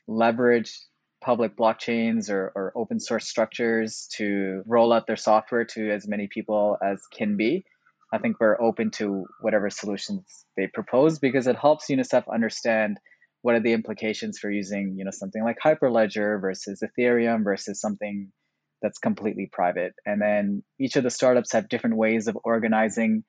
leverage 0.08 0.76
public 1.20 1.56
blockchains 1.56 2.30
or, 2.30 2.52
or 2.54 2.72
open 2.76 3.00
source 3.00 3.28
structures 3.28 4.08
to 4.16 4.62
roll 4.66 4.92
out 4.92 5.06
their 5.06 5.16
software 5.16 5.64
to 5.64 5.90
as 5.90 6.06
many 6.06 6.28
people 6.28 6.76
as 6.82 7.02
can 7.12 7.36
be. 7.36 7.64
I 8.12 8.18
think 8.18 8.36
we're 8.40 8.60
open 8.60 8.90
to 8.92 9.26
whatever 9.40 9.68
solutions 9.68 10.46
they 10.56 10.66
propose 10.66 11.18
because 11.18 11.46
it 11.46 11.56
helps 11.56 11.86
UNICEF 11.90 12.24
understand 12.32 12.98
what 13.42 13.54
are 13.54 13.60
the 13.60 13.72
implications 13.72 14.38
for 14.38 14.50
using, 14.50 14.94
you 14.96 15.04
know, 15.04 15.10
something 15.10 15.44
like 15.44 15.58
Hyperledger 15.62 16.40
versus 16.40 16.82
Ethereum 16.82 17.44
versus 17.44 17.80
something 17.80 18.32
that's 18.80 18.98
completely 18.98 19.48
private. 19.52 19.92
And 20.06 20.20
then 20.20 20.62
each 20.80 20.96
of 20.96 21.04
the 21.04 21.10
startups 21.10 21.52
have 21.52 21.68
different 21.68 21.96
ways 21.96 22.28
of 22.28 22.38
organizing 22.44 23.24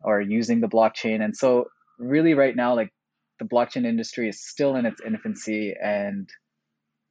or 0.00 0.20
using 0.20 0.60
the 0.60 0.68
blockchain. 0.68 1.22
And 1.22 1.36
so 1.36 1.66
really 1.98 2.34
right 2.34 2.54
now, 2.54 2.74
like 2.74 2.90
the 3.38 3.46
blockchain 3.46 3.84
industry 3.84 4.28
is 4.28 4.42
still 4.42 4.76
in 4.76 4.86
its 4.86 5.00
infancy 5.04 5.74
and 5.80 6.28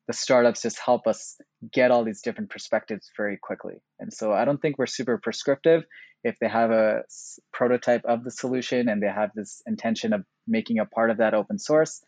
the 0.08 0.14
startups 0.14 0.62
just 0.62 0.80
help 0.80 1.08
us 1.08 1.38
get 1.74 1.92
all 1.92 2.04
these 2.04 2.22
different 2.22 2.50
perspectives 2.50 3.10
very 3.18 3.38
quickly. 3.42 3.76
And 4.00 4.14
so 4.14 4.32
I 4.32 4.46
don't 4.46 4.62
think 4.62 4.78
we're 4.78 4.86
super 4.86 5.18
prescriptive. 5.18 5.84
If 6.24 6.36
they 6.40 6.48
have 6.48 6.72
a 6.72 7.04
prototype 7.54 8.06
of 8.06 8.24
the 8.24 8.32
solution 8.32 8.90
and 8.90 9.02
they 9.02 9.08
have 9.08 9.32
this 9.36 9.62
intention 9.66 10.14
of 10.14 10.24
making 10.48 10.80
a 10.80 10.86
part 10.86 11.10
of 11.12 11.18
that 11.18 11.34
open 11.34 11.60
source, 11.60 12.04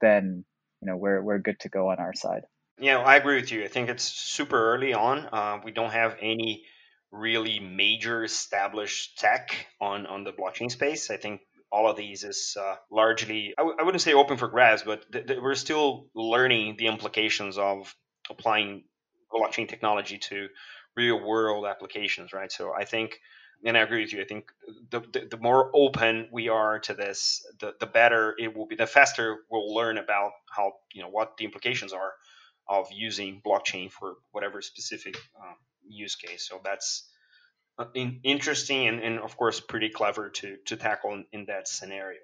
then 0.00 0.44
you 0.80 0.90
know 0.90 0.96
we're 0.96 1.22
we're 1.22 1.38
good 1.38 1.58
to 1.60 1.68
go 1.68 1.90
on 1.90 1.98
our 1.98 2.14
side. 2.14 2.42
Yeah, 2.80 2.98
I 2.98 3.16
agree 3.16 3.36
with 3.36 3.52
you. 3.52 3.64
I 3.64 3.68
think 3.68 3.88
it's 3.88 4.04
super 4.04 4.74
early 4.74 4.94
on. 4.94 5.28
Uh, 5.32 5.60
we 5.64 5.70
don't 5.70 5.92
have 5.92 6.16
any 6.20 6.64
really 7.12 7.60
major 7.60 8.24
established 8.24 9.18
tech 9.18 9.66
on 9.80 10.06
on 10.06 10.24
the 10.24 10.32
blockchain 10.32 10.70
space. 10.70 11.10
I 11.10 11.16
think 11.16 11.40
all 11.74 11.90
of 11.90 11.96
these 11.96 12.20
is 12.32 12.56
uh, 12.64 12.76
largely, 12.90 13.40
I 13.58 13.62
w- 13.62 13.76
I 13.78 13.82
wouldn't 13.84 14.02
say 14.06 14.14
open 14.14 14.36
for 14.36 14.48
grabs, 14.48 14.82
but 14.90 14.98
th- 15.12 15.26
th- 15.26 15.40
we're 15.44 15.56
still 15.56 15.88
learning 16.14 16.76
the 16.78 16.86
implications 16.86 17.58
of 17.58 17.94
applying 18.30 18.84
blockchain 19.32 19.68
technology 19.68 20.18
to 20.18 20.48
real 20.96 21.18
world 21.30 21.66
applications, 21.66 22.32
right? 22.32 22.52
So 22.52 22.72
I 22.82 22.84
think, 22.84 23.18
and 23.66 23.76
I 23.76 23.80
agree 23.80 24.02
with 24.04 24.12
you, 24.12 24.20
I 24.22 24.28
think 24.32 24.44
the, 24.92 25.00
the, 25.14 25.20
the 25.32 25.40
more 25.48 25.70
open 25.74 26.28
we 26.38 26.48
are 26.48 26.78
to 26.86 26.94
this, 26.94 27.44
the, 27.60 27.74
the 27.80 27.86
better 27.86 28.34
it 28.38 28.56
will 28.56 28.66
be, 28.66 28.76
the 28.76 28.86
faster 28.86 29.26
we'll 29.50 29.74
learn 29.74 29.98
about 29.98 30.30
how, 30.56 30.66
you 30.92 31.02
know, 31.02 31.10
what 31.10 31.36
the 31.38 31.44
implications 31.44 31.92
are 31.92 32.12
of 32.68 32.86
using 32.92 33.42
blockchain 33.44 33.90
for 33.90 34.14
whatever 34.32 34.62
specific 34.62 35.16
um, 35.42 35.56
use 36.04 36.14
case. 36.16 36.48
So 36.48 36.60
that's, 36.64 37.10
Uh, 37.76 37.86
in, 37.94 38.20
interesting 38.22 38.86
and, 38.86 39.00
and 39.00 39.18
of 39.18 39.36
course 39.36 39.58
pretty 39.58 39.88
clever 39.88 40.30
to 40.30 40.56
to 40.64 40.76
tackle 40.76 41.12
in, 41.12 41.24
in 41.32 41.44
that 41.46 41.66
scenario. 41.66 42.20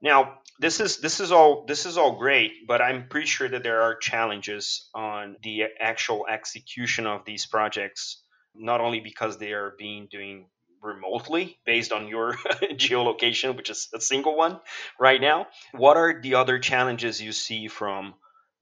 Now, 0.00 0.38
this 0.60 0.78
is 0.78 0.98
this 0.98 1.18
is 1.18 1.32
all 1.32 1.64
this 1.66 1.86
is 1.86 1.96
all 1.98 2.18
great, 2.18 2.68
but 2.68 2.80
I'm 2.80 3.08
pretty 3.08 3.26
sure 3.26 3.48
that 3.48 3.62
there 3.62 3.82
are 3.82 3.96
challenges 3.96 4.88
on 4.94 5.36
the 5.42 5.64
actual 5.80 6.26
execution 6.28 7.06
of 7.06 7.24
these 7.24 7.46
projects. 7.46 8.22
Not 8.54 8.80
only 8.80 9.00
because 9.00 9.38
they 9.38 9.52
are 9.52 9.74
being 9.76 10.06
doing 10.10 10.46
remotely 10.82 11.58
based 11.66 11.92
on 11.92 12.08
your 12.08 12.34
geolocation, 12.84 13.56
which 13.56 13.70
is 13.70 13.88
a 13.92 14.00
single 14.00 14.36
one 14.36 14.60
right 15.00 15.20
now. 15.20 15.48
What 15.72 15.96
are 15.96 16.20
the 16.20 16.34
other 16.34 16.58
challenges 16.58 17.20
you 17.20 17.32
see 17.32 17.68
from 17.68 18.14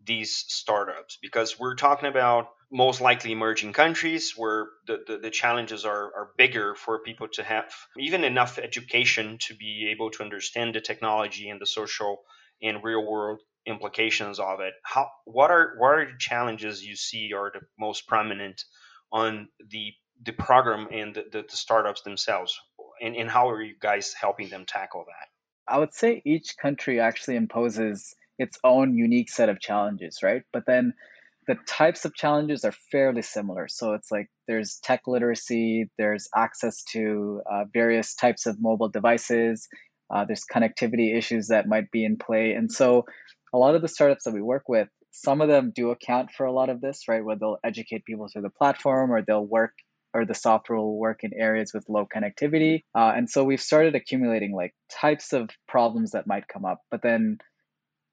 these 0.04 0.34
startups? 0.48 1.18
Because 1.20 1.58
we're 1.60 1.74
talking 1.74 2.08
about 2.08 2.48
most 2.70 3.00
likely 3.00 3.32
emerging 3.32 3.72
countries 3.72 4.34
where 4.36 4.66
the, 4.86 4.98
the, 5.06 5.18
the, 5.18 5.30
challenges 5.30 5.84
are, 5.84 6.04
are 6.14 6.30
bigger 6.36 6.74
for 6.74 7.00
people 7.00 7.28
to 7.28 7.42
have 7.42 7.64
even 7.98 8.24
enough 8.24 8.58
education 8.58 9.38
to 9.40 9.54
be 9.54 9.90
able 9.92 10.10
to 10.10 10.22
understand 10.22 10.74
the 10.74 10.80
technology 10.80 11.48
and 11.48 11.60
the 11.60 11.66
social 11.66 12.22
and 12.62 12.82
real 12.82 13.04
world 13.04 13.40
implications 13.66 14.38
of 14.38 14.60
it. 14.60 14.74
How 14.82 15.08
what 15.24 15.50
are 15.50 15.74
what 15.78 15.88
are 15.88 16.04
the 16.06 16.18
challenges 16.18 16.84
you 16.84 16.96
see 16.96 17.32
are 17.32 17.50
the 17.52 17.60
most 17.78 18.06
prominent 18.06 18.62
on 19.12 19.48
the 19.70 19.92
the 20.22 20.32
program 20.32 20.88
and 20.92 21.14
the, 21.14 21.24
the, 21.32 21.42
the 21.48 21.56
startups 21.56 22.02
themselves? 22.02 22.58
And, 23.00 23.16
and 23.16 23.30
how 23.30 23.50
are 23.50 23.62
you 23.62 23.74
guys 23.80 24.14
helping 24.18 24.48
them 24.48 24.64
tackle 24.66 25.04
that? 25.06 25.72
I 25.72 25.78
would 25.78 25.94
say 25.94 26.22
each 26.24 26.56
country 26.56 27.00
actually 27.00 27.36
imposes 27.36 28.14
its 28.38 28.58
own 28.64 28.96
unique 28.96 29.30
set 29.30 29.48
of 29.48 29.60
challenges, 29.60 30.20
right? 30.22 30.42
But 30.52 30.66
then 30.66 30.94
the 31.46 31.56
types 31.66 32.04
of 32.04 32.14
challenges 32.14 32.64
are 32.64 32.74
fairly 32.90 33.22
similar. 33.22 33.68
So 33.68 33.94
it's 33.94 34.10
like 34.10 34.28
there's 34.46 34.78
tech 34.82 35.02
literacy, 35.06 35.90
there's 35.98 36.28
access 36.34 36.82
to 36.92 37.42
uh, 37.50 37.64
various 37.72 38.14
types 38.14 38.46
of 38.46 38.60
mobile 38.60 38.88
devices, 38.88 39.68
uh, 40.14 40.24
there's 40.24 40.44
connectivity 40.52 41.16
issues 41.16 41.48
that 41.48 41.66
might 41.66 41.90
be 41.90 42.04
in 42.04 42.16
play. 42.16 42.52
And 42.52 42.70
so 42.70 43.04
a 43.52 43.58
lot 43.58 43.74
of 43.74 43.82
the 43.82 43.88
startups 43.88 44.24
that 44.24 44.34
we 44.34 44.42
work 44.42 44.68
with, 44.68 44.88
some 45.10 45.40
of 45.40 45.48
them 45.48 45.72
do 45.74 45.90
account 45.90 46.30
for 46.36 46.44
a 46.44 46.52
lot 46.52 46.68
of 46.68 46.80
this, 46.80 47.02
right? 47.08 47.24
Where 47.24 47.36
they'll 47.36 47.58
educate 47.64 48.04
people 48.04 48.28
through 48.28 48.42
the 48.42 48.50
platform 48.50 49.12
or 49.12 49.22
they'll 49.22 49.44
work 49.44 49.72
or 50.12 50.24
the 50.24 50.34
software 50.34 50.78
will 50.78 50.98
work 50.98 51.20
in 51.22 51.32
areas 51.34 51.72
with 51.74 51.88
low 51.88 52.06
connectivity. 52.06 52.84
Uh, 52.94 53.12
and 53.16 53.28
so 53.28 53.42
we've 53.42 53.60
started 53.60 53.94
accumulating 53.96 54.54
like 54.54 54.72
types 54.88 55.32
of 55.32 55.50
problems 55.66 56.12
that 56.12 56.26
might 56.26 56.46
come 56.46 56.64
up. 56.64 56.80
But 56.90 57.02
then 57.02 57.38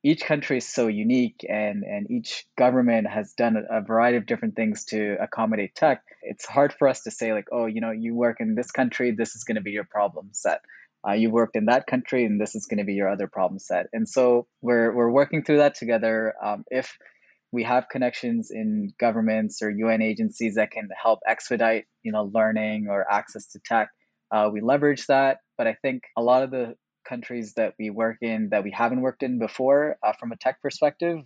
each 0.03 0.23
country 0.23 0.57
is 0.57 0.67
so 0.67 0.87
unique 0.87 1.45
and, 1.47 1.83
and 1.83 2.09
each 2.09 2.45
government 2.57 3.07
has 3.07 3.33
done 3.33 3.55
a 3.69 3.81
variety 3.81 4.17
of 4.17 4.25
different 4.25 4.55
things 4.55 4.85
to 4.85 5.15
accommodate 5.21 5.75
tech. 5.75 6.03
It's 6.23 6.45
hard 6.45 6.73
for 6.73 6.87
us 6.87 7.01
to 7.03 7.11
say, 7.11 7.33
like, 7.33 7.47
oh, 7.51 7.67
you 7.67 7.81
know, 7.81 7.91
you 7.91 8.15
work 8.15 8.37
in 8.39 8.55
this 8.55 8.71
country, 8.71 9.11
this 9.11 9.35
is 9.35 9.43
going 9.43 9.55
to 9.55 9.61
be 9.61 9.71
your 9.71 9.87
problem 9.89 10.29
set. 10.31 10.61
Uh, 11.07 11.13
you 11.13 11.29
worked 11.31 11.55
in 11.55 11.65
that 11.65 11.87
country 11.87 12.25
and 12.25 12.39
this 12.39 12.55
is 12.55 12.67
going 12.67 12.77
to 12.77 12.83
be 12.83 12.93
your 12.93 13.09
other 13.09 13.27
problem 13.27 13.59
set. 13.59 13.87
And 13.93 14.07
so 14.07 14.47
we're, 14.61 14.93
we're 14.93 15.09
working 15.09 15.43
through 15.43 15.57
that 15.57 15.75
together. 15.75 16.33
Um, 16.43 16.63
if 16.69 16.97
we 17.51 17.63
have 17.63 17.89
connections 17.89 18.49
in 18.51 18.93
governments 18.99 19.61
or 19.61 19.69
un 19.69 20.01
agencies 20.01 20.55
that 20.55 20.71
can 20.71 20.89
help 21.01 21.19
expedite 21.27 21.85
you 22.03 22.11
know 22.11 22.31
learning 22.33 22.87
or 22.89 23.05
access 23.11 23.47
to 23.47 23.59
tech 23.63 23.89
uh, 24.31 24.49
we 24.51 24.61
leverage 24.61 25.05
that. 25.07 25.39
But 25.57 25.67
i 25.67 25.75
think 25.81 26.03
a 26.17 26.21
lot 26.21 26.43
of 26.43 26.51
the 26.51 26.75
countries 27.11 27.53
that 27.59 27.73
we 27.79 27.89
work 27.89 28.17
in 28.21 28.49
that 28.51 28.63
we 28.63 28.71
haven't 28.71 29.01
worked 29.01 29.23
in 29.23 29.39
before 29.47 29.97
uh, 30.03 30.13
from 30.19 30.31
a 30.31 30.37
tech 30.37 30.61
perspective 30.61 31.17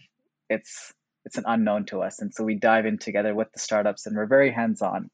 it's 0.50 0.94
it's 1.26 1.38
an 1.38 1.48
unknown 1.54 1.86
to 1.86 2.02
us 2.02 2.22
and 2.22 2.34
so 2.34 2.44
we 2.44 2.56
dive 2.70 2.86
in 2.86 2.98
together 2.98 3.34
with 3.40 3.52
the 3.54 3.60
startups 3.68 4.06
and 4.06 4.16
we're 4.16 4.34
very 4.38 4.52
hands 4.52 4.82
on 4.82 5.10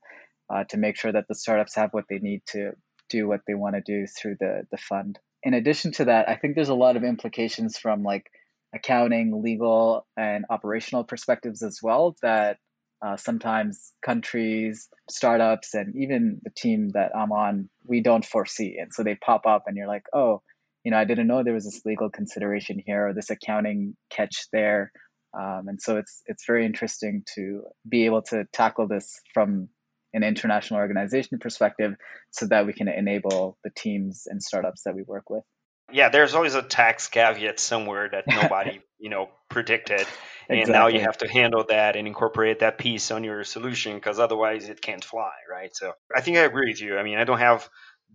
uh, 0.51 0.63
to 0.65 0.77
make 0.77 0.97
sure 0.97 1.11
that 1.11 1.27
the 1.27 1.35
startups 1.35 1.75
have 1.75 1.93
what 1.93 2.05
they 2.09 2.19
need 2.19 2.41
to 2.45 2.71
do 3.11 3.27
what 3.27 3.41
they 3.45 3.53
want 3.53 3.75
to 3.75 3.81
do 3.81 4.07
through 4.07 4.35
the 4.39 4.63
the 4.71 4.77
fund. 4.77 5.19
In 5.43 5.53
addition 5.53 5.91
to 5.93 6.05
that, 6.05 6.29
I 6.29 6.35
think 6.35 6.55
there's 6.55 6.69
a 6.69 6.83
lot 6.85 6.95
of 6.97 7.03
implications 7.03 7.77
from 7.77 8.03
like 8.03 8.31
accounting, 8.73 9.41
legal, 9.43 10.05
and 10.15 10.45
operational 10.49 11.03
perspectives 11.03 11.61
as 11.61 11.79
well 11.83 12.15
that 12.21 12.57
uh, 13.05 13.17
sometimes 13.17 13.91
countries, 14.05 14.87
startups, 15.09 15.73
and 15.73 15.95
even 15.95 16.39
the 16.43 16.51
team 16.51 16.89
that 16.89 17.11
I'm 17.15 17.31
on, 17.31 17.69
we 17.85 18.01
don't 18.01 18.25
foresee. 18.25 18.77
And 18.79 18.93
so 18.93 19.03
they 19.03 19.15
pop 19.15 19.45
up, 19.47 19.63
and 19.65 19.75
you're 19.75 19.87
like, 19.87 20.05
oh, 20.13 20.41
you 20.83 20.91
know, 20.91 20.97
I 20.97 21.05
didn't 21.05 21.27
know 21.27 21.43
there 21.43 21.53
was 21.53 21.65
this 21.65 21.81
legal 21.85 22.09
consideration 22.09 22.81
here 22.85 23.07
or 23.07 23.13
this 23.13 23.29
accounting 23.29 23.95
catch 24.09 24.47
there. 24.51 24.91
Um, 25.37 25.67
and 25.67 25.81
so 25.81 25.97
it's 25.97 26.21
it's 26.25 26.45
very 26.45 26.65
interesting 26.65 27.23
to 27.35 27.63
be 27.87 28.05
able 28.05 28.21
to 28.23 28.45
tackle 28.51 28.87
this 28.87 29.19
from 29.33 29.69
an 30.13 30.23
international 30.23 30.79
organization 30.79 31.39
perspective 31.39 31.95
so 32.31 32.47
that 32.47 32.65
we 32.65 32.73
can 32.73 32.87
enable 32.87 33.57
the 33.63 33.69
teams 33.75 34.23
and 34.27 34.43
startups 34.43 34.83
that 34.83 34.95
we 34.95 35.03
work 35.03 35.29
with 35.29 35.43
yeah 35.91 36.09
there's 36.09 36.33
always 36.33 36.55
a 36.55 36.61
tax 36.61 37.07
caveat 37.07 37.59
somewhere 37.59 38.09
that 38.09 38.25
nobody 38.27 38.81
you 38.99 39.09
know 39.09 39.29
predicted 39.49 40.05
and 40.49 40.59
exactly. 40.59 40.73
now 40.73 40.87
you 40.87 40.99
have 40.99 41.17
to 41.17 41.27
handle 41.27 41.65
that 41.67 41.95
and 41.95 42.07
incorporate 42.07 42.59
that 42.59 42.77
piece 42.77 43.11
on 43.11 43.23
your 43.23 43.43
solution 43.43 43.95
because 43.95 44.19
otherwise 44.19 44.69
it 44.69 44.81
can't 44.81 45.03
fly 45.03 45.31
right 45.49 45.75
so 45.75 45.93
i 46.15 46.21
think 46.21 46.37
i 46.37 46.41
agree 46.41 46.69
with 46.69 46.81
you 46.81 46.97
i 46.97 47.03
mean 47.03 47.17
i 47.17 47.23
don't 47.23 47.39
have 47.39 47.69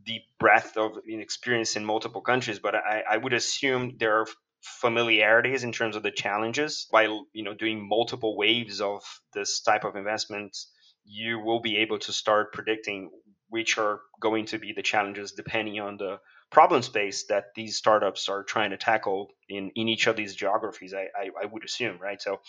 the 0.05 0.21
breadth 0.39 0.77
of 0.77 0.99
experience 1.07 1.77
in 1.77 1.85
multiple 1.85 2.21
countries 2.21 2.59
but 2.59 2.75
i, 2.75 3.03
I 3.11 3.17
would 3.17 3.33
assume 3.33 3.97
there 3.99 4.21
are 4.21 4.27
familiarities 4.61 5.65
in 5.65 5.73
terms 5.73 5.97
of 5.97 6.03
the 6.03 6.11
challenges 6.11 6.89
by 6.91 7.05
you 7.33 7.45
know 7.45 7.55
doing 7.55 7.89
multiple 7.89 8.37
waves 8.37 8.81
of 8.81 9.03
this 9.33 9.61
type 9.61 9.85
of 9.85 9.97
investment 9.97 10.57
you 11.05 11.39
will 11.39 11.61
be 11.61 11.79
able 11.79 11.99
to 12.01 12.13
start 12.13 12.53
predicting 12.53 13.11
which 13.49 13.79
are 13.79 14.01
going 14.21 14.47
to 14.47 14.59
be 14.59 14.73
the 14.73 14.83
challenges 14.83 15.33
depending 15.33 15.81
on 15.81 15.97
the 15.97 16.19
problem 16.51 16.83
space 16.83 17.27
that 17.29 17.47
these 17.55 17.77
startups 17.77 18.29
are 18.29 18.43
trying 18.43 18.71
to 18.71 18.77
tackle 18.77 19.29
in, 19.49 19.71
in 19.75 19.89
each 19.89 20.07
of 20.07 20.17
these 20.17 20.35
geographies, 20.35 20.95
I, 20.95 21.09
I, 21.17 21.31
I 21.43 21.47
would 21.47 21.65
assume, 21.65 21.99
right? 22.01 22.21
So 22.21 22.41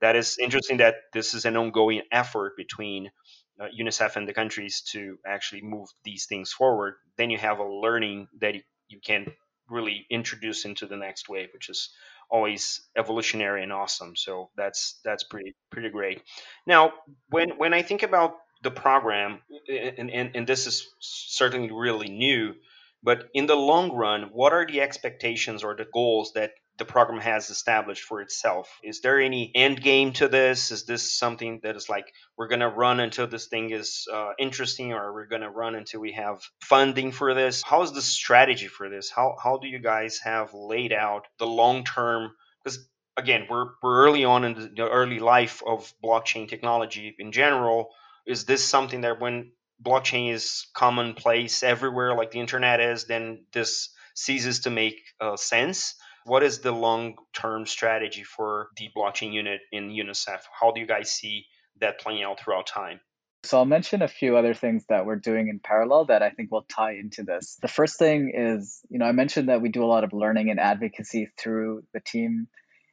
that 0.00 0.16
is 0.16 0.38
interesting 0.38 0.78
that 0.78 0.96
this 1.12 1.34
is 1.34 1.44
an 1.44 1.56
ongoing 1.56 2.02
effort 2.12 2.56
between 2.56 3.10
Uh, 3.58 3.68
UNICEF 3.80 4.16
and 4.16 4.28
the 4.28 4.34
countries 4.34 4.82
to 4.92 5.18
actually 5.26 5.62
move 5.62 5.88
these 6.04 6.26
things 6.26 6.52
forward. 6.52 6.94
Then 7.16 7.30
you 7.30 7.38
have 7.38 7.58
a 7.58 7.64
learning 7.64 8.28
that 8.40 8.54
you, 8.54 8.62
you 8.88 9.00
can 9.00 9.32
really 9.70 10.06
introduce 10.10 10.66
into 10.66 10.86
the 10.86 10.96
next 10.96 11.28
wave, 11.28 11.48
which 11.54 11.70
is 11.70 11.90
always 12.30 12.82
evolutionary 12.96 13.62
and 13.62 13.72
awesome. 13.72 14.14
So 14.14 14.50
that's 14.56 15.00
that's 15.04 15.24
pretty 15.24 15.54
pretty 15.70 15.90
great. 15.90 16.22
Now, 16.66 16.92
when 17.30 17.56
when 17.56 17.72
I 17.72 17.82
think 17.82 18.02
about 18.02 18.34
the 18.62 18.70
program, 18.70 19.40
and, 19.68 20.10
and, 20.10 20.36
and 20.36 20.46
this 20.46 20.66
is 20.66 20.86
certainly 21.00 21.70
really 21.72 22.08
new, 22.08 22.54
but 23.02 23.28
in 23.32 23.46
the 23.46 23.56
long 23.56 23.92
run, 23.92 24.30
what 24.32 24.52
are 24.52 24.66
the 24.66 24.80
expectations 24.80 25.62
or 25.62 25.76
the 25.76 25.86
goals 25.92 26.32
that 26.34 26.50
the 26.78 26.84
program 26.84 27.20
has 27.20 27.50
established 27.50 28.02
for 28.02 28.20
itself. 28.20 28.68
Is 28.82 29.00
there 29.00 29.20
any 29.20 29.50
end 29.54 29.80
game 29.80 30.12
to 30.14 30.28
this? 30.28 30.70
Is 30.70 30.84
this 30.84 31.12
something 31.12 31.60
that 31.62 31.76
is 31.76 31.88
like 31.88 32.06
we're 32.36 32.48
to 32.60 32.68
run 32.68 33.00
until 33.00 33.26
this 33.26 33.46
thing 33.46 33.70
is 33.70 34.06
uh, 34.12 34.32
interesting, 34.38 34.92
or 34.92 35.12
we're 35.12 35.26
to 35.26 35.50
run 35.50 35.74
until 35.74 36.00
we 36.00 36.12
have 36.12 36.42
funding 36.60 37.12
for 37.12 37.34
this? 37.34 37.62
How 37.62 37.82
is 37.82 37.92
the 37.92 38.02
strategy 38.02 38.68
for 38.68 38.88
this? 38.88 39.10
How 39.10 39.36
how 39.42 39.58
do 39.58 39.68
you 39.68 39.78
guys 39.78 40.18
have 40.18 40.52
laid 40.52 40.92
out 40.92 41.26
the 41.38 41.46
long 41.46 41.84
term? 41.84 42.32
Because 42.62 42.86
again, 43.16 43.46
we're 43.48 43.66
we're 43.82 44.06
early 44.06 44.24
on 44.24 44.44
in 44.44 44.74
the 44.76 44.88
early 44.88 45.18
life 45.18 45.62
of 45.66 45.92
blockchain 46.04 46.48
technology 46.48 47.14
in 47.18 47.32
general. 47.32 47.88
Is 48.26 48.44
this 48.44 48.64
something 48.64 49.02
that 49.02 49.20
when 49.20 49.52
blockchain 49.82 50.32
is 50.32 50.66
commonplace 50.74 51.62
everywhere, 51.62 52.14
like 52.14 52.32
the 52.32 52.40
internet 52.40 52.80
is, 52.80 53.04
then 53.04 53.44
this 53.52 53.90
ceases 54.14 54.60
to 54.60 54.70
make 54.70 54.96
uh, 55.20 55.36
sense? 55.36 55.94
What 56.26 56.42
is 56.42 56.58
the 56.58 56.72
long 56.72 57.14
term 57.32 57.66
strategy 57.66 58.24
for 58.24 58.70
the 58.76 58.90
blockchain 58.96 59.32
unit 59.32 59.60
in 59.70 59.90
UNICEF? 59.90 60.40
How 60.60 60.72
do 60.72 60.80
you 60.80 60.86
guys 60.86 61.12
see 61.12 61.46
that 61.80 62.00
playing 62.00 62.24
out 62.24 62.40
throughout 62.40 62.66
time? 62.66 62.98
So 63.44 63.58
I'll 63.58 63.64
mention 63.64 64.02
a 64.02 64.08
few 64.08 64.36
other 64.36 64.52
things 64.52 64.84
that 64.88 65.06
we're 65.06 65.20
doing 65.20 65.46
in 65.46 65.60
parallel 65.60 66.06
that 66.06 66.24
I 66.24 66.30
think 66.30 66.50
will 66.50 66.66
tie 66.68 66.94
into 66.94 67.22
this. 67.22 67.56
The 67.62 67.68
first 67.68 67.96
thing 67.96 68.32
is, 68.34 68.80
you 68.90 68.98
know, 68.98 69.04
I 69.04 69.12
mentioned 69.12 69.50
that 69.50 69.62
we 69.62 69.68
do 69.68 69.84
a 69.84 69.86
lot 69.86 70.02
of 70.02 70.12
learning 70.12 70.50
and 70.50 70.58
advocacy 70.58 71.30
through 71.38 71.84
the 71.94 72.00
team. 72.00 72.48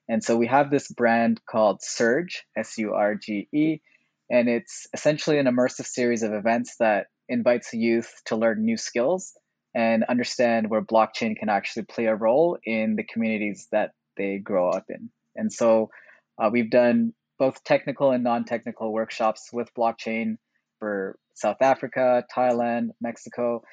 And 0.07 0.23
so 0.23 0.37
we 0.37 0.45
have 0.45 0.69
this 0.69 0.87
brand 0.87 1.41
called 1.43 1.81
Surge, 1.81 2.43
S 2.55 2.77
U 2.77 2.93
R 2.93 3.15
G 3.15 3.47
E, 3.51 3.81
and 4.29 4.47
it's 4.47 4.85
essentially 4.93 5.39
an 5.39 5.47
immersive 5.47 5.87
series 5.87 6.21
of 6.21 6.33
events 6.33 6.75
that 6.79 7.07
invites 7.27 7.73
youth 7.73 8.13
to 8.25 8.35
learn 8.35 8.63
new 8.63 8.77
skills 8.77 9.33
and 9.75 10.03
understand 10.03 10.69
where 10.69 10.81
blockchain 10.81 11.35
can 11.35 11.49
actually 11.49 11.83
play 11.83 12.05
a 12.05 12.15
role 12.15 12.57
in 12.63 12.95
the 12.95 13.03
communities 13.03 13.67
that 13.71 13.91
they 14.17 14.37
grow 14.37 14.69
up 14.69 14.85
in. 14.89 15.09
And 15.35 15.51
so 15.51 15.89
uh, 16.37 16.49
we've 16.51 16.69
done 16.69 17.13
both 17.39 17.63
technical 17.63 18.11
and 18.11 18.23
non 18.23 18.45
technical 18.45 18.93
workshops 18.93 19.49
with 19.51 19.73
blockchain 19.73 20.37
for 20.79 21.17
South 21.33 21.61
Africa, 21.61 22.23
Thailand, 22.35 22.89
Mexico. 23.01 23.63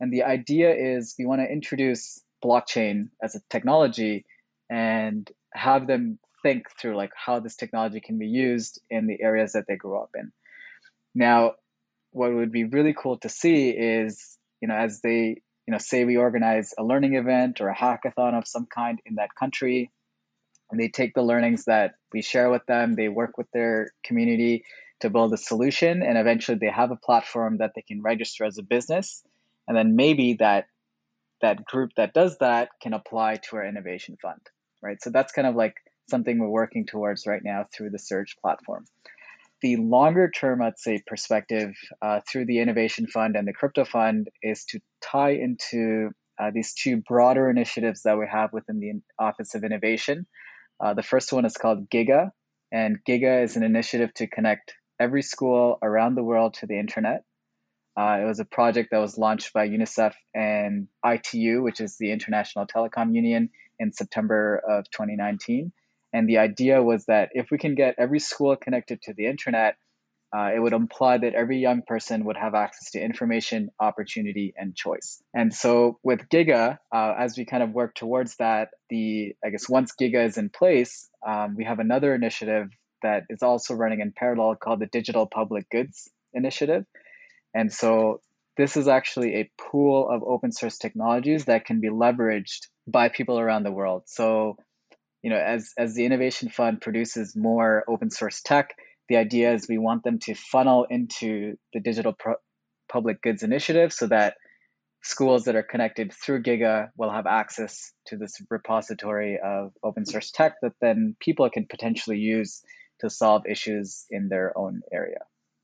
And 0.00 0.12
the 0.12 0.24
idea 0.24 0.74
is 0.74 1.14
we 1.18 1.26
want 1.26 1.42
to 1.42 1.52
introduce 1.52 2.22
blockchain 2.42 3.10
as 3.22 3.34
a 3.34 3.40
technology 3.50 4.24
and 4.70 5.30
have 5.52 5.86
them 5.86 6.18
think 6.42 6.66
through 6.80 6.96
like 6.96 7.10
how 7.14 7.40
this 7.40 7.56
technology 7.56 8.00
can 8.00 8.18
be 8.18 8.26
used 8.26 8.80
in 8.88 9.06
the 9.06 9.20
areas 9.20 9.52
that 9.52 9.64
they 9.68 9.76
grew 9.76 9.98
up 9.98 10.10
in. 10.14 10.32
Now, 11.14 11.52
what 12.12 12.32
would 12.32 12.52
be 12.52 12.64
really 12.64 12.94
cool 12.94 13.18
to 13.18 13.28
see 13.28 13.70
is, 13.70 14.38
you 14.60 14.68
know, 14.68 14.74
as 14.74 15.00
they 15.02 15.42
you 15.70 15.72
know, 15.72 15.78
say 15.78 16.04
we 16.04 16.16
organize 16.16 16.74
a 16.76 16.82
learning 16.82 17.14
event 17.14 17.60
or 17.60 17.68
a 17.68 17.76
hackathon 17.76 18.36
of 18.36 18.44
some 18.44 18.66
kind 18.66 19.00
in 19.06 19.14
that 19.14 19.36
country, 19.38 19.92
and 20.68 20.80
they 20.80 20.88
take 20.88 21.14
the 21.14 21.22
learnings 21.22 21.66
that 21.66 21.92
we 22.12 22.22
share 22.22 22.50
with 22.50 22.66
them, 22.66 22.96
they 22.96 23.08
work 23.08 23.38
with 23.38 23.46
their 23.52 23.92
community 24.02 24.64
to 24.98 25.10
build 25.10 25.32
a 25.32 25.36
solution, 25.36 26.02
and 26.02 26.18
eventually 26.18 26.58
they 26.58 26.70
have 26.70 26.90
a 26.90 26.96
platform 26.96 27.58
that 27.58 27.70
they 27.76 27.82
can 27.82 28.02
register 28.02 28.44
as 28.44 28.58
a 28.58 28.64
business. 28.64 29.22
and 29.68 29.76
then 29.76 29.94
maybe 29.94 30.34
that 30.40 30.64
that 31.40 31.64
group 31.64 31.90
that 31.96 32.14
does 32.14 32.36
that 32.38 32.70
can 32.82 32.92
apply 32.92 33.36
to 33.36 33.54
our 33.54 33.64
innovation 33.64 34.16
fund, 34.20 34.40
right? 34.82 35.00
So 35.00 35.10
that's 35.10 35.32
kind 35.32 35.46
of 35.46 35.54
like 35.54 35.76
something 36.08 36.36
we're 36.40 36.48
working 36.48 36.84
towards 36.84 37.28
right 37.28 37.44
now 37.44 37.66
through 37.72 37.90
the 37.90 37.98
Surge 38.00 38.34
platform. 38.42 38.86
The 39.62 39.76
longer 39.76 40.30
term, 40.30 40.62
I'd 40.62 40.78
say, 40.78 41.02
perspective 41.06 41.74
uh, 42.00 42.20
through 42.26 42.46
the 42.46 42.60
Innovation 42.60 43.06
Fund 43.06 43.36
and 43.36 43.46
the 43.46 43.52
Crypto 43.52 43.84
Fund 43.84 44.28
is 44.42 44.64
to 44.66 44.80
tie 45.02 45.32
into 45.32 46.10
uh, 46.38 46.50
these 46.52 46.72
two 46.72 47.02
broader 47.06 47.50
initiatives 47.50 48.02
that 48.02 48.18
we 48.18 48.26
have 48.30 48.52
within 48.52 48.80
the 48.80 49.02
Office 49.18 49.54
of 49.54 49.62
Innovation. 49.62 50.26
Uh, 50.82 50.94
the 50.94 51.02
first 51.02 51.32
one 51.32 51.44
is 51.44 51.56
called 51.56 51.90
GIGA, 51.90 52.30
and 52.72 52.98
GIGA 53.06 53.44
is 53.44 53.56
an 53.56 53.62
initiative 53.62 54.14
to 54.14 54.26
connect 54.26 54.72
every 54.98 55.22
school 55.22 55.78
around 55.82 56.14
the 56.14 56.22
world 56.22 56.54
to 56.54 56.66
the 56.66 56.78
internet. 56.78 57.24
Uh, 57.98 58.18
it 58.22 58.24
was 58.24 58.40
a 58.40 58.46
project 58.46 58.90
that 58.92 58.98
was 58.98 59.18
launched 59.18 59.52
by 59.52 59.68
UNICEF 59.68 60.14
and 60.34 60.88
ITU, 61.04 61.62
which 61.62 61.80
is 61.80 61.98
the 61.98 62.12
International 62.12 62.66
Telecom 62.66 63.14
Union, 63.14 63.50
in 63.78 63.92
September 63.92 64.62
of 64.66 64.84
2019. 64.90 65.72
And 66.12 66.28
the 66.28 66.38
idea 66.38 66.82
was 66.82 67.04
that 67.06 67.30
if 67.32 67.50
we 67.50 67.58
can 67.58 67.74
get 67.74 67.94
every 67.98 68.18
school 68.18 68.56
connected 68.56 69.02
to 69.02 69.14
the 69.14 69.26
internet, 69.26 69.76
uh, 70.36 70.50
it 70.54 70.60
would 70.60 70.72
imply 70.72 71.18
that 71.18 71.34
every 71.34 71.58
young 71.58 71.82
person 71.82 72.24
would 72.24 72.36
have 72.36 72.54
access 72.54 72.92
to 72.92 73.00
information, 73.00 73.70
opportunity, 73.80 74.54
and 74.56 74.76
choice. 74.76 75.20
And 75.34 75.52
so 75.52 75.98
with 76.04 76.28
Giga, 76.28 76.78
uh, 76.94 77.14
as 77.18 77.36
we 77.36 77.44
kind 77.44 77.64
of 77.64 77.72
work 77.72 77.94
towards 77.96 78.36
that, 78.36 78.68
the 78.90 79.34
I 79.44 79.50
guess 79.50 79.68
once 79.68 79.92
Giga 80.00 80.24
is 80.26 80.38
in 80.38 80.48
place, 80.48 81.08
um, 81.26 81.56
we 81.56 81.64
have 81.64 81.80
another 81.80 82.14
initiative 82.14 82.68
that 83.02 83.24
is 83.28 83.42
also 83.42 83.74
running 83.74 84.00
in 84.00 84.12
parallel 84.12 84.54
called 84.54 84.80
the 84.80 84.86
Digital 84.86 85.26
Public 85.26 85.68
Goods 85.68 86.08
Initiative. 86.32 86.84
And 87.54 87.72
so 87.72 88.20
this 88.56 88.76
is 88.76 88.88
actually 88.88 89.36
a 89.36 89.50
pool 89.58 90.08
of 90.08 90.22
open 90.22 90.52
source 90.52 90.78
technologies 90.78 91.46
that 91.46 91.64
can 91.64 91.80
be 91.80 91.88
leveraged 91.88 92.66
by 92.86 93.08
people 93.08 93.38
around 93.38 93.62
the 93.62 93.72
world. 93.72 94.02
So, 94.06 94.56
you 95.22 95.30
know, 95.30 95.36
as 95.36 95.72
as 95.76 95.94
the 95.94 96.04
Innovation 96.04 96.48
Fund 96.48 96.80
produces 96.80 97.36
more 97.36 97.84
open 97.88 98.10
source 98.10 98.40
tech, 98.42 98.74
the 99.08 99.16
idea 99.16 99.52
is 99.52 99.68
we 99.68 99.78
want 99.78 100.04
them 100.04 100.18
to 100.20 100.34
funnel 100.34 100.86
into 100.88 101.56
the 101.72 101.80
digital 101.80 102.12
Pro- 102.12 102.36
public 102.90 103.20
goods 103.22 103.42
initiative 103.42 103.92
so 103.92 104.06
that 104.06 104.34
schools 105.02 105.44
that 105.44 105.56
are 105.56 105.62
connected 105.62 106.12
through 106.12 106.42
giga 106.42 106.88
will 106.96 107.10
have 107.10 107.26
access 107.26 107.92
to 108.06 108.16
this 108.16 108.40
repository 108.50 109.38
of 109.42 109.72
open 109.82 110.04
source 110.04 110.30
tech 110.30 110.54
that 110.62 110.72
then 110.80 111.16
people 111.20 111.48
can 111.50 111.66
potentially 111.68 112.18
use 112.18 112.62
to 113.00 113.08
solve 113.08 113.42
issues 113.48 114.04
in 114.10 114.28
their 114.28 114.56
own 114.58 114.82
area. 114.92 115.20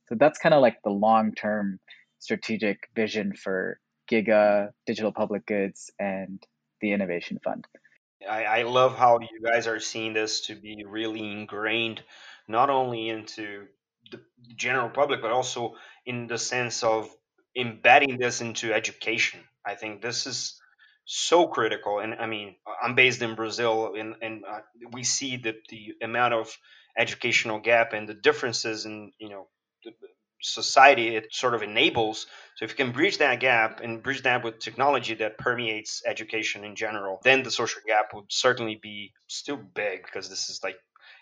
So 0.09 0.15
that's 0.19 0.39
kind 0.39 0.55
of 0.55 0.63
like 0.63 0.79
the 0.83 0.91
long 0.91 1.33
term 1.35 1.81
strategic 2.19 2.89
vision 2.95 3.35
for 3.35 3.79
giga 4.11 4.71
digital 4.87 5.13
public 5.13 5.45
goods 5.47 5.91
and 5.99 6.43
the 6.81 6.93
innovation 6.93 7.39
fund 7.43 7.67
I, 8.29 8.45
I 8.45 8.63
love 8.63 8.97
how 8.97 9.19
you 9.21 9.41
guys 9.43 9.67
are 9.67 9.81
seeing 9.81 10.13
this 10.13 10.43
to 10.43 10.55
be 10.55 10.85
really 10.87 11.31
ingrained 11.31 12.03
not 12.49 12.71
only 12.71 13.09
into 13.09 13.67
the 14.11 14.21
general 14.55 14.89
public, 14.89 15.21
but 15.21 15.33
also 15.33 15.75
in 16.05 16.27
the 16.27 16.39
sense 16.39 16.83
of 16.83 17.11
embedding 17.57 18.19
this 18.19 18.41
into 18.41 18.73
education. 18.73 19.41
I 19.65 19.75
think 19.75 20.03
this 20.03 20.27
is 20.27 20.61
so 21.05 21.49
critical. 21.49 22.01
And 22.01 22.15
I 22.15 22.27
mean, 22.27 22.57
I'm 22.83 22.95
based 22.95 23.23
in 23.23 23.35
Brazil, 23.35 23.95
and, 23.99 24.15
and 24.23 24.45
uh, 24.45 24.61
we 24.93 25.03
see 25.05 25.37
that 25.39 25.57
the 25.69 25.95
amount 26.03 26.35
of 26.35 26.57
educational 26.97 27.61
gap 27.61 27.93
and 27.93 28.09
the 28.09 28.15
differences 28.15 28.87
in 28.87 29.13
you 29.19 29.29
know 29.29 29.49
society 30.41 31.17
it 31.17 31.33
sort 31.33 31.55
of 31.55 31.63
enables. 31.63 32.27
So 32.57 32.65
if 32.65 32.73
you 32.73 32.77
can 32.77 32.93
bridge 32.93 33.19
that 33.19 33.41
gap 33.41 33.81
and 33.81 34.03
bridge 34.03 34.23
that 34.23 34.45
with 34.45 34.59
technology 34.59 35.15
that 35.15 35.39
permeates 35.39 36.03
education 36.07 36.65
in 36.65 36.75
general, 36.75 37.21
then 37.23 37.43
the 37.43 37.51
social 37.51 37.83
gap 37.87 38.15
would 38.15 38.27
certainly 38.29 38.79
be 38.81 39.13
still 39.27 39.57
big 39.57 40.05
because 40.05 40.29
this 40.29 40.49
is 40.49 40.61
like 40.63 40.77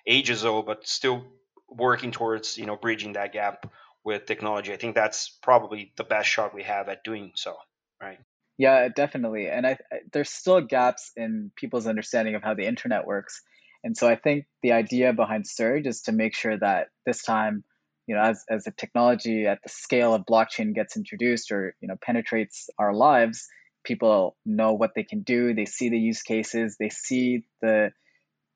ages 0.07 0.45
old, 0.45 0.67
but 0.67 0.87
still 0.87 1.25
working 1.69 2.13
towards 2.13 2.59
you 2.59 2.67
know 2.67 2.77
bridging 2.77 3.15
that 3.15 3.33
gap 3.33 3.67
with 4.05 4.27
technology. 4.27 4.73
I 4.73 4.77
think 4.77 4.95
that's 4.95 5.31
probably 5.43 5.93
the 5.97 6.05
best 6.05 6.29
shot 6.29 6.55
we 6.55 6.63
have 6.65 6.89
at 6.89 7.05
doing 7.05 7.33
so. 7.35 7.57
Right. 8.01 8.19
Yeah, 8.59 8.89
definitely. 8.95 9.49
And 9.49 9.67
I, 9.67 9.79
there's 10.13 10.31
still 10.31 10.61
gaps 10.61 11.11
in 11.17 11.51
people's 11.57 11.87
understanding 11.87 12.35
of 12.35 12.43
how 12.43 12.55
the 12.55 12.67
internet 12.67 13.07
works. 13.07 13.43
And 13.83 13.97
so 13.97 14.09
I 14.09 14.17
think 14.17 14.47
the 14.63 14.73
idea 14.73 15.13
behind 15.13 15.47
Surge 15.47 15.87
is 15.87 16.03
to 16.03 16.13
make 16.13 16.35
sure 16.35 16.57
that 16.59 16.89
this 17.05 17.23
time, 17.23 17.65
you 18.07 18.15
know, 18.15 18.23
as, 18.23 18.45
as 18.51 18.65
the 18.65 18.71
technology 18.71 19.47
at 19.47 19.61
the 19.63 19.69
scale 19.69 20.15
of 20.15 20.27
blockchain 20.27 20.75
gets 20.75 20.97
introduced 20.97 21.51
or, 21.53 21.75
you 21.81 21.89
know, 21.89 21.97
penetrates 22.03 22.69
our 22.79 22.93
lives, 22.93 23.49
people 23.85 24.37
know 24.45 24.73
what 24.73 24.91
they 24.95 25.05
can 25.05 25.23
do. 25.23 25.55
They 25.55 25.65
see 25.65 25.89
the 25.89 25.99
use 25.99 26.23
cases. 26.23 26.77
They 26.79 26.91
see 26.91 27.45
the 27.63 27.93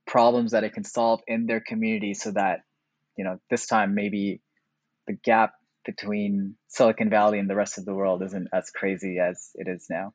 problems 0.08 0.52
that 0.52 0.64
it 0.64 0.72
can 0.72 0.84
solve 0.84 1.20
in 1.26 1.46
their 1.46 1.60
community 1.60 2.14
so 2.14 2.32
that 2.32 2.60
you 3.16 3.24
know 3.24 3.38
this 3.50 3.66
time 3.66 3.94
maybe 3.94 4.40
the 5.06 5.12
gap 5.12 5.52
between 5.84 6.56
silicon 6.66 7.10
valley 7.10 7.38
and 7.38 7.48
the 7.48 7.54
rest 7.54 7.78
of 7.78 7.84
the 7.84 7.94
world 7.94 8.22
isn't 8.22 8.48
as 8.52 8.70
crazy 8.70 9.18
as 9.18 9.50
it 9.54 9.68
is 9.68 9.86
now 9.90 10.12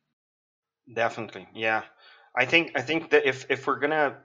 definitely 0.93 1.47
yeah 1.53 1.83
i 2.35 2.45
think 2.45 2.71
i 2.75 2.81
think 2.81 3.11
that 3.11 3.25
if 3.25 3.45
if 3.49 3.67
we're 3.67 3.79
gonna 3.79 4.17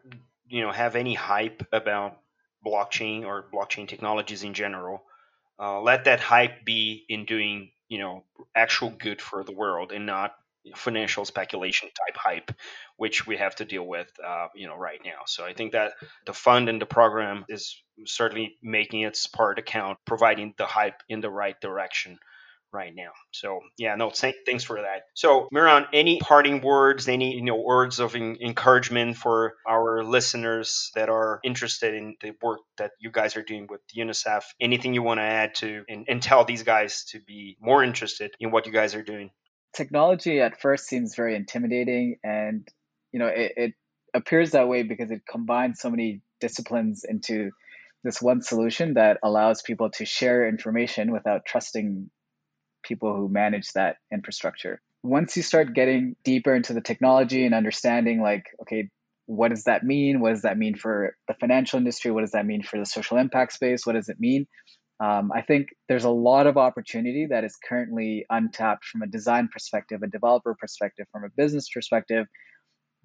you 0.48 0.62
know 0.62 0.72
have 0.72 0.96
any 0.96 1.14
hype 1.14 1.62
about 1.72 2.18
blockchain 2.64 3.24
or 3.24 3.46
blockchain 3.52 3.88
technologies 3.88 4.42
in 4.42 4.54
general 4.54 5.02
uh, 5.60 5.80
let 5.80 6.04
that 6.04 6.20
hype 6.20 6.64
be 6.64 7.04
in 7.08 7.24
doing 7.24 7.70
you 7.88 7.98
know 7.98 8.24
actual 8.54 8.90
good 8.90 9.20
for 9.20 9.44
the 9.44 9.52
world 9.52 9.92
and 9.92 10.06
not 10.06 10.34
financial 10.76 11.24
speculation 11.24 11.88
type 11.88 12.16
hype, 12.16 12.52
which 12.96 13.26
we 13.26 13.36
have 13.36 13.54
to 13.56 13.64
deal 13.64 13.86
with, 13.86 14.10
uh, 14.24 14.48
you 14.54 14.66
know, 14.66 14.76
right 14.76 15.00
now. 15.04 15.20
So 15.26 15.44
I 15.44 15.52
think 15.52 15.72
that 15.72 15.92
the 16.26 16.32
fund 16.32 16.68
and 16.68 16.80
the 16.80 16.86
program 16.86 17.44
is 17.48 17.80
certainly 18.06 18.56
making 18.62 19.02
its 19.02 19.26
part 19.26 19.58
account, 19.58 19.98
providing 20.04 20.54
the 20.58 20.66
hype 20.66 21.02
in 21.08 21.20
the 21.20 21.30
right 21.30 21.58
direction 21.60 22.18
right 22.72 22.92
now. 22.94 23.10
So 23.32 23.60
yeah, 23.76 23.94
no, 23.94 24.10
thanks 24.10 24.64
for 24.64 24.80
that. 24.80 25.02
So 25.14 25.48
Mehran, 25.54 25.86
any 25.92 26.18
parting 26.20 26.60
words, 26.60 27.08
any 27.08 27.34
you 27.34 27.42
know 27.42 27.56
words 27.56 28.00
of 28.00 28.14
encouragement 28.14 29.16
for 29.16 29.54
our 29.66 30.04
listeners 30.04 30.90
that 30.94 31.08
are 31.08 31.40
interested 31.44 31.94
in 31.94 32.16
the 32.20 32.32
work 32.42 32.60
that 32.78 32.92
you 33.00 33.10
guys 33.10 33.36
are 33.36 33.42
doing 33.42 33.66
with 33.70 33.80
UNICEF? 33.96 34.42
Anything 34.60 34.94
you 34.94 35.02
want 35.02 35.18
to 35.18 35.24
add 35.24 35.54
to 35.56 35.84
and, 35.88 36.06
and 36.08 36.22
tell 36.22 36.44
these 36.44 36.62
guys 36.62 37.04
to 37.10 37.20
be 37.20 37.56
more 37.60 37.82
interested 37.82 38.32
in 38.40 38.50
what 38.50 38.66
you 38.66 38.72
guys 38.72 38.94
are 38.94 39.02
doing? 39.02 39.30
technology 39.74 40.40
at 40.40 40.60
first 40.60 40.86
seems 40.86 41.14
very 41.14 41.36
intimidating 41.36 42.16
and 42.24 42.66
you 43.12 43.18
know 43.18 43.26
it, 43.26 43.52
it 43.56 43.74
appears 44.14 44.52
that 44.52 44.68
way 44.68 44.82
because 44.82 45.10
it 45.10 45.22
combines 45.30 45.80
so 45.80 45.90
many 45.90 46.20
disciplines 46.40 47.04
into 47.06 47.50
this 48.04 48.22
one 48.22 48.40
solution 48.40 48.94
that 48.94 49.18
allows 49.22 49.62
people 49.62 49.90
to 49.90 50.04
share 50.04 50.48
information 50.48 51.12
without 51.12 51.44
trusting 51.44 52.10
people 52.88 53.14
who 53.14 53.28
manage 53.28 53.72
that 53.74 53.96
infrastructure. 54.12 54.80
Once 55.02 55.36
you 55.36 55.42
start 55.42 55.74
getting 55.74 56.16
deeper 56.24 56.54
into 56.54 56.72
the 56.72 56.80
technology 56.80 57.44
and 57.44 57.54
understanding 57.54 58.20
like 58.20 58.46
okay 58.62 58.88
what 59.28 59.50
does 59.50 59.64
that 59.64 59.84
mean? 59.84 60.20
What 60.20 60.30
does 60.30 60.42
that 60.42 60.56
mean 60.56 60.74
for 60.74 61.14
the 61.28 61.34
financial 61.34 61.78
industry? 61.78 62.10
What 62.10 62.22
does 62.22 62.30
that 62.30 62.46
mean 62.46 62.62
for 62.62 62.78
the 62.78 62.86
social 62.86 63.18
impact 63.18 63.52
space? 63.52 63.84
What 63.84 63.92
does 63.92 64.08
it 64.08 64.16
mean? 64.18 64.46
Um, 65.00 65.30
I 65.32 65.42
think 65.42 65.68
there's 65.86 66.04
a 66.04 66.10
lot 66.10 66.46
of 66.46 66.56
opportunity 66.56 67.26
that 67.26 67.44
is 67.44 67.54
currently 67.68 68.24
untapped 68.30 68.86
from 68.86 69.02
a 69.02 69.06
design 69.06 69.50
perspective, 69.52 70.02
a 70.02 70.06
developer 70.06 70.56
perspective, 70.58 71.06
from 71.12 71.24
a 71.24 71.28
business 71.36 71.68
perspective, 71.68 72.26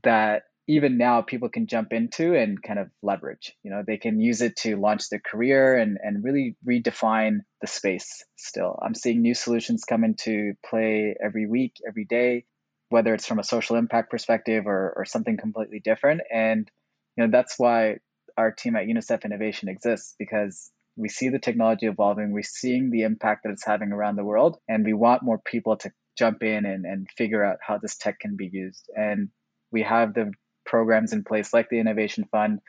that 0.04 0.44
even 0.68 0.98
now 0.98 1.22
people 1.22 1.50
can 1.50 1.68
jump 1.68 1.92
into 1.92 2.36
and 2.36 2.62
kind 2.62 2.80
of 2.80 2.90
leverage. 3.02 3.54
You 3.64 3.72
know, 3.72 3.84
they 3.86 3.98
can 3.98 4.20
use 4.20 4.42
it 4.42 4.56
to 4.58 4.78
launch 4.78 5.10
their 5.10 5.20
career 5.20 5.78
and, 5.78 5.98
and 6.02 6.24
really 6.24 6.56
redefine 6.66 7.40
the 7.60 7.68
space 7.68 8.24
still. 8.38 8.80
I'm 8.82 8.96
seeing 8.96 9.22
new 9.22 9.34
solutions 9.34 9.84
come 9.84 10.04
into 10.04 10.54
play 10.66 11.16
every 11.22 11.48
week, 11.48 11.74
every 11.88 12.06
day, 12.06 12.46
whether 12.90 13.14
it's 13.14 13.26
from 13.26 13.40
a 13.40 13.44
social 13.44 13.76
impact 13.76 14.10
perspective 14.10 14.66
or, 14.66 14.94
or 14.96 15.06
something 15.06 15.36
completely 15.38 15.82
different. 15.84 16.22
And, 16.34 16.70
you 17.18 17.26
know, 17.26 17.32
that's 17.32 17.56
why 17.58 17.98
our 18.38 18.52
team 18.52 18.78
at 18.78 18.88
UNICEF 18.88 19.26
Innovation 19.26 19.68
exists 19.68 20.16
because 20.18 20.72
we 20.96 21.10
see 21.10 21.30
the 21.30 21.40
technology 21.40 21.88
evolving, 21.88 22.32
we're 22.32 22.44
seeing 22.44 22.90
the 22.90 23.02
impact 23.02 23.44
that 23.44 23.52
it's 23.52 23.66
having 23.66 23.92
around 23.92 24.16
the 24.16 24.24
world, 24.24 24.58
and 24.68 24.86
we 24.86 24.94
want 24.94 25.24
more 25.24 25.40
people 25.44 25.76
to 25.78 25.92
jump 26.18 26.44
in 26.44 26.66
and, 26.66 26.86
and 26.86 27.08
figure 27.18 27.44
out 27.44 27.58
how 27.66 27.80
this 27.80 27.98
tech 27.98 28.20
can 28.20 28.36
be 28.38 28.50
used. 28.52 28.90
And 28.96 29.30
we 29.72 29.82
have 29.82 30.14
the 30.14 30.32
programs 30.66 31.14
in 31.14 31.24
place 31.24 31.54
like 31.54 31.70
the 31.70 31.80
Innovation 31.80 32.26
Fund 32.32 32.60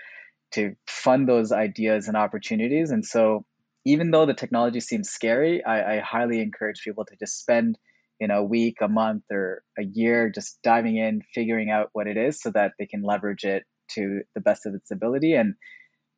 to 0.52 0.74
fund 0.86 1.28
those 1.28 1.52
ideas 1.52 2.08
and 2.08 2.16
opportunities. 2.16 2.90
And 2.90 3.04
so 3.04 3.44
even 3.84 4.10
though 4.10 4.26
the 4.26 4.34
technology 4.34 4.80
seems 4.80 5.10
scary, 5.10 5.64
I, 5.64 5.96
I 5.96 6.00
highly 6.00 6.40
encourage 6.40 6.82
people 6.82 7.04
to 7.04 7.16
just 7.16 7.38
spend 7.38 7.78
you 8.20 8.28
know 8.28 8.38
a 8.38 8.44
week, 8.44 8.78
a 8.80 8.88
month, 8.88 9.24
or 9.30 9.62
a 9.78 9.82
year 9.82 10.30
just 10.34 10.58
diving 10.62 10.96
in, 10.96 11.22
figuring 11.34 11.70
out 11.70 11.90
what 11.92 12.06
it 12.06 12.16
is 12.16 12.40
so 12.40 12.50
that 12.52 12.72
they 12.78 12.86
can 12.86 13.02
leverage 13.02 13.44
it 13.44 13.64
to 13.90 14.20
the 14.34 14.40
best 14.40 14.66
of 14.66 14.74
its 14.74 14.90
ability 14.90 15.34
and 15.34 15.54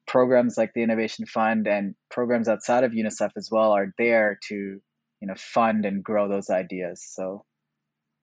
programs 0.06 0.56
like 0.56 0.72
the 0.72 0.82
Innovation 0.82 1.26
Fund 1.26 1.66
and 1.66 1.94
programs 2.10 2.48
outside 2.48 2.84
of 2.84 2.92
UNICEF 2.92 3.30
as 3.36 3.48
well 3.50 3.72
are 3.72 3.92
there 3.98 4.38
to 4.48 4.54
you 4.54 5.28
know 5.28 5.34
fund 5.36 5.84
and 5.84 6.04
grow 6.04 6.28
those 6.28 6.50
ideas. 6.50 7.04
So 7.04 7.44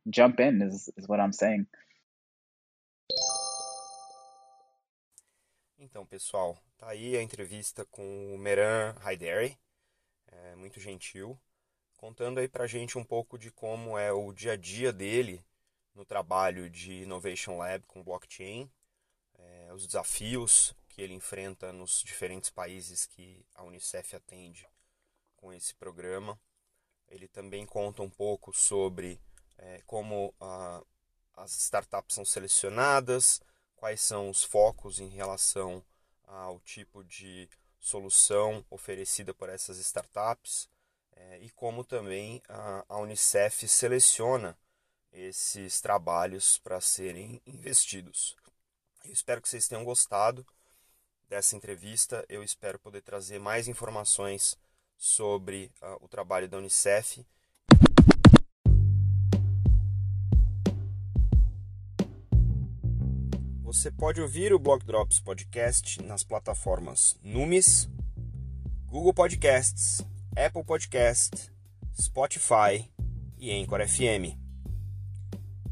jump 0.09 0.39
in 0.39 0.61
is, 0.61 0.89
is 0.97 1.07
what 1.07 1.19
I'm 1.19 1.33
saying. 1.33 1.67
Então, 5.83 6.05
pessoal, 6.05 6.57
tá 6.77 6.87
aí 6.87 7.17
a 7.17 7.21
entrevista 7.21 7.83
com 7.83 8.33
o 8.33 8.37
Meran 8.37 8.95
Haidari, 9.01 9.59
é, 10.27 10.55
muito 10.55 10.79
gentil, 10.79 11.37
contando 11.97 12.39
aí 12.39 12.47
pra 12.47 12.65
gente 12.65 12.97
um 12.97 13.03
pouco 13.03 13.37
de 13.37 13.51
como 13.51 13.97
é 13.97 14.09
o 14.09 14.31
dia 14.31 14.53
a 14.53 14.55
dia 14.55 14.93
dele 14.93 15.43
no 15.93 16.05
trabalho 16.05 16.69
de 16.69 17.03
Innovation 17.03 17.57
Lab 17.57 17.85
com 17.85 18.01
blockchain, 18.01 18.71
é, 19.37 19.73
os 19.73 19.85
desafios 19.85 20.73
que 20.87 21.01
ele 21.01 21.13
enfrenta 21.13 21.73
nos 21.73 22.01
diferentes 22.01 22.49
países 22.49 23.05
que 23.05 23.45
a 23.53 23.61
Unicef 23.63 24.15
atende 24.15 24.65
com 25.35 25.51
esse 25.51 25.75
programa. 25.75 26.39
Ele 27.09 27.27
também 27.27 27.65
conta 27.65 28.01
um 28.01 28.09
pouco 28.09 28.53
sobre 28.53 29.19
é, 29.57 29.81
como 29.85 30.33
a, 30.39 30.81
as 31.35 31.57
startups 31.57 32.15
são 32.15 32.23
selecionadas, 32.23 33.41
quais 33.83 33.99
são 33.99 34.29
os 34.29 34.45
focos 34.45 35.01
em 35.01 35.09
relação 35.09 35.83
ao 36.25 36.57
tipo 36.61 37.03
de 37.03 37.49
solução 37.81 38.65
oferecida 38.69 39.33
por 39.33 39.49
essas 39.49 39.77
startups 39.77 40.69
é, 41.11 41.39
e 41.41 41.49
como 41.49 41.83
também 41.83 42.41
a, 42.47 42.85
a 42.87 42.97
Unicef 42.99 43.67
seleciona 43.67 44.57
esses 45.11 45.81
trabalhos 45.81 46.57
para 46.59 46.79
serem 46.79 47.41
investidos. 47.45 48.37
Eu 49.03 49.11
espero 49.11 49.41
que 49.41 49.49
vocês 49.49 49.67
tenham 49.67 49.83
gostado 49.83 50.47
dessa 51.27 51.57
entrevista. 51.57 52.25
Eu 52.29 52.41
espero 52.41 52.79
poder 52.79 53.01
trazer 53.01 53.37
mais 53.37 53.67
informações 53.67 54.57
sobre 54.95 55.69
uh, 55.81 55.97
o 55.99 56.07
trabalho 56.07 56.47
da 56.47 56.57
Unicef 56.57 57.25
Você 63.73 63.89
pode 63.89 64.21
ouvir 64.21 64.53
o 64.53 64.59
Block 64.59 64.85
Drops 64.85 65.19
Podcast 65.19 65.99
nas 66.03 66.23
plataformas 66.23 67.17
Numis, 67.23 67.89
Google 68.85 69.15
Podcasts, 69.15 70.05
Apple 70.37 70.63
Podcast, 70.63 71.51
Spotify 71.99 72.87
e 73.35 73.51
Anchor 73.51 73.83
FM. 73.85 74.37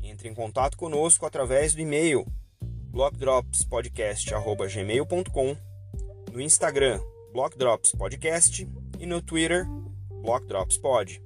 Entre 0.01 0.27
em 0.27 0.33
contato 0.33 0.75
conosco 0.77 1.27
através 1.27 1.75
do 1.75 1.81
e-mail 1.81 2.25
blockdropspodcast.gmail.com, 2.89 5.55
no 6.33 6.41
Instagram 6.41 6.99
Block 7.31 7.55
Drops 7.55 7.91
Podcast 7.91 8.67
e 8.99 9.05
no 9.05 9.21
Twitter 9.21 9.67
Block 10.23 10.47
Drops 10.47 10.79
Pod. 10.79 11.21